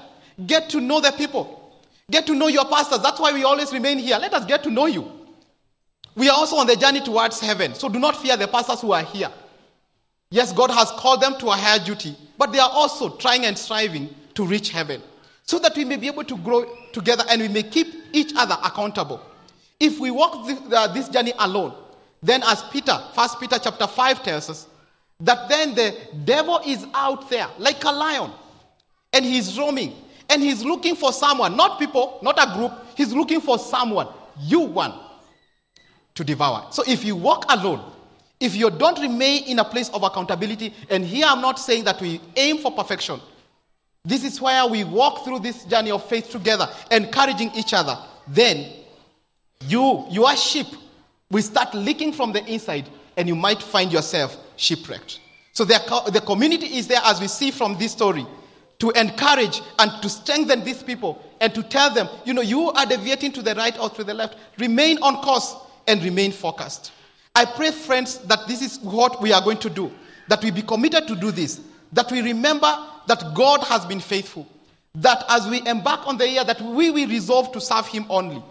Get 0.44 0.68
to 0.70 0.80
know 0.80 1.00
the 1.00 1.12
people. 1.12 1.80
Get 2.10 2.26
to 2.26 2.34
know 2.34 2.48
your 2.48 2.64
pastors. 2.64 2.98
That's 2.98 3.20
why 3.20 3.32
we 3.32 3.44
always 3.44 3.72
remain 3.72 3.98
here. 3.98 4.18
Let 4.18 4.34
us 4.34 4.44
get 4.44 4.64
to 4.64 4.70
know 4.70 4.86
you. 4.86 5.08
We 6.16 6.28
are 6.28 6.34
also 6.34 6.56
on 6.56 6.66
the 6.66 6.74
journey 6.74 7.00
towards 7.00 7.38
heaven. 7.38 7.74
So 7.74 7.88
do 7.88 8.00
not 8.00 8.16
fear 8.16 8.36
the 8.36 8.48
pastors 8.48 8.80
who 8.80 8.90
are 8.90 9.04
here. 9.04 9.30
Yes, 10.30 10.52
God 10.52 10.72
has 10.72 10.90
called 10.90 11.20
them 11.20 11.38
to 11.38 11.46
a 11.46 11.52
higher 11.52 11.78
duty, 11.78 12.16
but 12.38 12.50
they 12.50 12.58
are 12.58 12.70
also 12.72 13.08
trying 13.18 13.44
and 13.44 13.56
striving 13.56 14.12
to 14.34 14.44
reach 14.44 14.70
heaven 14.70 15.00
so 15.44 15.60
that 15.60 15.76
we 15.76 15.84
may 15.84 15.96
be 15.96 16.08
able 16.08 16.24
to 16.24 16.36
grow 16.38 16.64
together 16.90 17.22
and 17.30 17.40
we 17.40 17.46
may 17.46 17.62
keep 17.62 17.86
each 18.12 18.32
other 18.34 18.56
accountable. 18.64 19.20
If 19.82 19.98
we 19.98 20.12
walk 20.12 20.46
this, 20.46 20.60
uh, 20.72 20.86
this 20.92 21.08
journey 21.08 21.32
alone, 21.36 21.74
then 22.22 22.44
as 22.44 22.62
Peter, 22.70 22.96
First 23.16 23.40
Peter 23.40 23.58
chapter 23.60 23.88
5 23.88 24.22
tells 24.22 24.48
us, 24.48 24.68
that 25.18 25.48
then 25.48 25.74
the 25.74 25.96
devil 26.24 26.60
is 26.64 26.86
out 26.94 27.28
there 27.28 27.48
like 27.58 27.82
a 27.82 27.90
lion 27.90 28.30
and 29.12 29.24
he's 29.24 29.58
roaming 29.58 29.92
and 30.30 30.40
he's 30.40 30.64
looking 30.64 30.94
for 30.94 31.12
someone, 31.12 31.56
not 31.56 31.80
people, 31.80 32.20
not 32.22 32.38
a 32.38 32.56
group, 32.56 32.72
he's 32.96 33.12
looking 33.12 33.40
for 33.40 33.58
someone, 33.58 34.06
you 34.40 34.60
one, 34.60 34.94
to 36.14 36.22
devour. 36.22 36.68
So 36.70 36.84
if 36.86 37.04
you 37.04 37.16
walk 37.16 37.46
alone, 37.48 37.84
if 38.38 38.54
you 38.54 38.70
don't 38.70 39.00
remain 39.00 39.44
in 39.46 39.58
a 39.58 39.64
place 39.64 39.88
of 39.88 40.04
accountability, 40.04 40.74
and 40.90 41.04
here 41.04 41.26
I'm 41.28 41.40
not 41.40 41.58
saying 41.58 41.82
that 41.84 42.00
we 42.00 42.20
aim 42.36 42.58
for 42.58 42.70
perfection, 42.70 43.20
this 44.04 44.22
is 44.22 44.40
where 44.40 44.64
we 44.68 44.84
walk 44.84 45.24
through 45.24 45.40
this 45.40 45.64
journey 45.64 45.90
of 45.90 46.04
faith 46.08 46.30
together, 46.30 46.68
encouraging 46.92 47.50
each 47.56 47.74
other. 47.74 47.98
Then 48.28 48.81
you, 49.68 50.06
your 50.10 50.34
sheep, 50.36 50.66
will 51.30 51.42
start 51.42 51.74
leaking 51.74 52.12
from 52.12 52.32
the 52.32 52.44
inside, 52.46 52.88
and 53.16 53.28
you 53.28 53.34
might 53.34 53.62
find 53.62 53.92
yourself 53.92 54.36
shipwrecked. 54.56 55.20
So 55.52 55.64
the, 55.64 56.10
the 56.12 56.20
community 56.20 56.76
is 56.76 56.86
there, 56.86 57.00
as 57.04 57.20
we 57.20 57.28
see 57.28 57.50
from 57.50 57.78
this 57.78 57.92
story, 57.92 58.26
to 58.78 58.90
encourage 58.90 59.60
and 59.78 59.90
to 60.02 60.08
strengthen 60.08 60.64
these 60.64 60.82
people 60.82 61.22
and 61.40 61.54
to 61.54 61.62
tell 61.62 61.92
them, 61.92 62.08
you 62.24 62.34
know, 62.34 62.40
you 62.42 62.70
are 62.70 62.86
deviating 62.86 63.32
to 63.32 63.42
the 63.42 63.54
right 63.54 63.78
or 63.78 63.90
to 63.90 64.02
the 64.02 64.12
left. 64.14 64.36
Remain 64.58 64.98
on 65.02 65.16
course 65.22 65.54
and 65.86 66.02
remain 66.02 66.32
focused. 66.32 66.92
I 67.34 67.44
pray, 67.44 67.70
friends, 67.70 68.18
that 68.18 68.40
this 68.48 68.60
is 68.60 68.80
what 68.80 69.22
we 69.22 69.32
are 69.32 69.42
going 69.42 69.58
to 69.58 69.70
do, 69.70 69.90
that 70.28 70.42
we 70.42 70.50
be 70.50 70.62
committed 70.62 71.06
to 71.08 71.16
do 71.16 71.30
this, 71.30 71.60
that 71.92 72.10
we 72.10 72.22
remember 72.22 72.74
that 73.06 73.34
God 73.34 73.62
has 73.64 73.86
been 73.86 74.00
faithful, 74.00 74.46
that 74.96 75.24
as 75.28 75.48
we 75.48 75.66
embark 75.66 76.06
on 76.06 76.18
the 76.18 76.28
year, 76.28 76.44
that 76.44 76.60
we 76.60 76.90
will 76.90 77.08
resolve 77.08 77.52
to 77.52 77.60
serve 77.60 77.86
Him 77.86 78.04
only, 78.10 78.42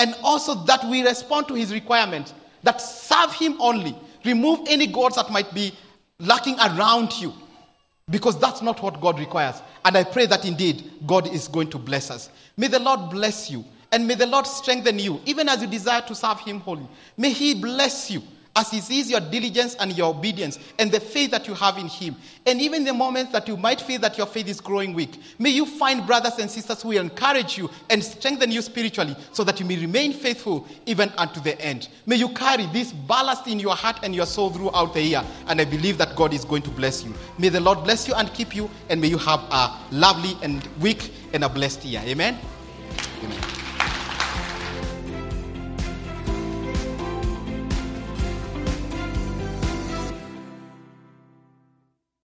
and 0.00 0.16
also 0.22 0.54
that 0.64 0.82
we 0.84 1.02
respond 1.02 1.46
to 1.48 1.54
His 1.54 1.72
requirement, 1.72 2.32
that 2.62 2.80
serve 2.80 3.34
Him 3.34 3.60
only, 3.60 3.94
remove 4.24 4.60
any 4.66 4.86
gods 4.86 5.16
that 5.16 5.30
might 5.30 5.52
be 5.54 5.72
lacking 6.18 6.58
around 6.58 7.12
you, 7.20 7.34
because 8.08 8.38
that's 8.40 8.62
not 8.62 8.82
what 8.82 9.00
God 9.00 9.18
requires. 9.18 9.60
And 9.84 9.96
I 9.96 10.04
pray 10.04 10.24
that 10.26 10.46
indeed 10.46 10.90
God 11.06 11.28
is 11.28 11.48
going 11.48 11.68
to 11.70 11.78
bless 11.78 12.10
us. 12.10 12.30
May 12.56 12.68
the 12.68 12.78
Lord 12.78 13.10
bless 13.10 13.50
you, 13.50 13.62
and 13.92 14.08
may 14.08 14.14
the 14.14 14.26
Lord 14.26 14.46
strengthen 14.46 14.98
you, 14.98 15.20
even 15.26 15.50
as 15.50 15.60
you 15.60 15.68
desire 15.68 16.00
to 16.02 16.14
serve 16.14 16.40
Him 16.40 16.60
wholly. 16.60 16.88
May 17.18 17.30
He 17.30 17.54
bless 17.54 18.10
you 18.10 18.22
as 18.56 18.70
He 18.70 18.80
sees 18.80 19.10
your 19.10 19.20
diligence 19.20 19.74
and 19.76 19.96
your 19.96 20.14
obedience 20.14 20.58
and 20.78 20.90
the 20.90 21.00
faith 21.00 21.30
that 21.30 21.46
you 21.46 21.54
have 21.54 21.78
in 21.78 21.86
Him. 21.86 22.16
And 22.46 22.60
even 22.60 22.84
the 22.84 22.92
moments 22.92 23.32
that 23.32 23.46
you 23.48 23.56
might 23.56 23.80
feel 23.80 24.00
that 24.00 24.18
your 24.18 24.26
faith 24.26 24.48
is 24.48 24.60
growing 24.60 24.92
weak, 24.92 25.20
may 25.38 25.50
you 25.50 25.66
find 25.66 26.06
brothers 26.06 26.38
and 26.38 26.50
sisters 26.50 26.82
who 26.82 26.88
will 26.88 27.00
encourage 27.00 27.56
you 27.56 27.70
and 27.88 28.02
strengthen 28.02 28.50
you 28.50 28.62
spiritually 28.62 29.16
so 29.32 29.44
that 29.44 29.60
you 29.60 29.66
may 29.66 29.76
remain 29.76 30.12
faithful 30.12 30.66
even 30.86 31.10
unto 31.16 31.40
the 31.40 31.60
end. 31.60 31.88
May 32.06 32.16
you 32.16 32.28
carry 32.30 32.66
this 32.66 32.92
ballast 32.92 33.46
in 33.46 33.60
your 33.60 33.76
heart 33.76 34.00
and 34.02 34.14
your 34.14 34.26
soul 34.26 34.50
throughout 34.50 34.94
the 34.94 35.02
year. 35.02 35.22
And 35.46 35.60
I 35.60 35.64
believe 35.64 35.98
that 35.98 36.16
God 36.16 36.34
is 36.34 36.44
going 36.44 36.62
to 36.62 36.70
bless 36.70 37.04
you. 37.04 37.14
May 37.38 37.48
the 37.48 37.60
Lord 37.60 37.84
bless 37.84 38.08
you 38.08 38.14
and 38.14 38.32
keep 38.34 38.54
you, 38.54 38.70
and 38.88 39.00
may 39.00 39.08
you 39.08 39.18
have 39.18 39.40
a 39.50 39.78
lovely 39.90 40.36
and 40.42 40.66
week 40.80 41.12
and 41.32 41.44
a 41.44 41.48
blessed 41.48 41.84
year. 41.84 42.02
Amen. 42.04 42.38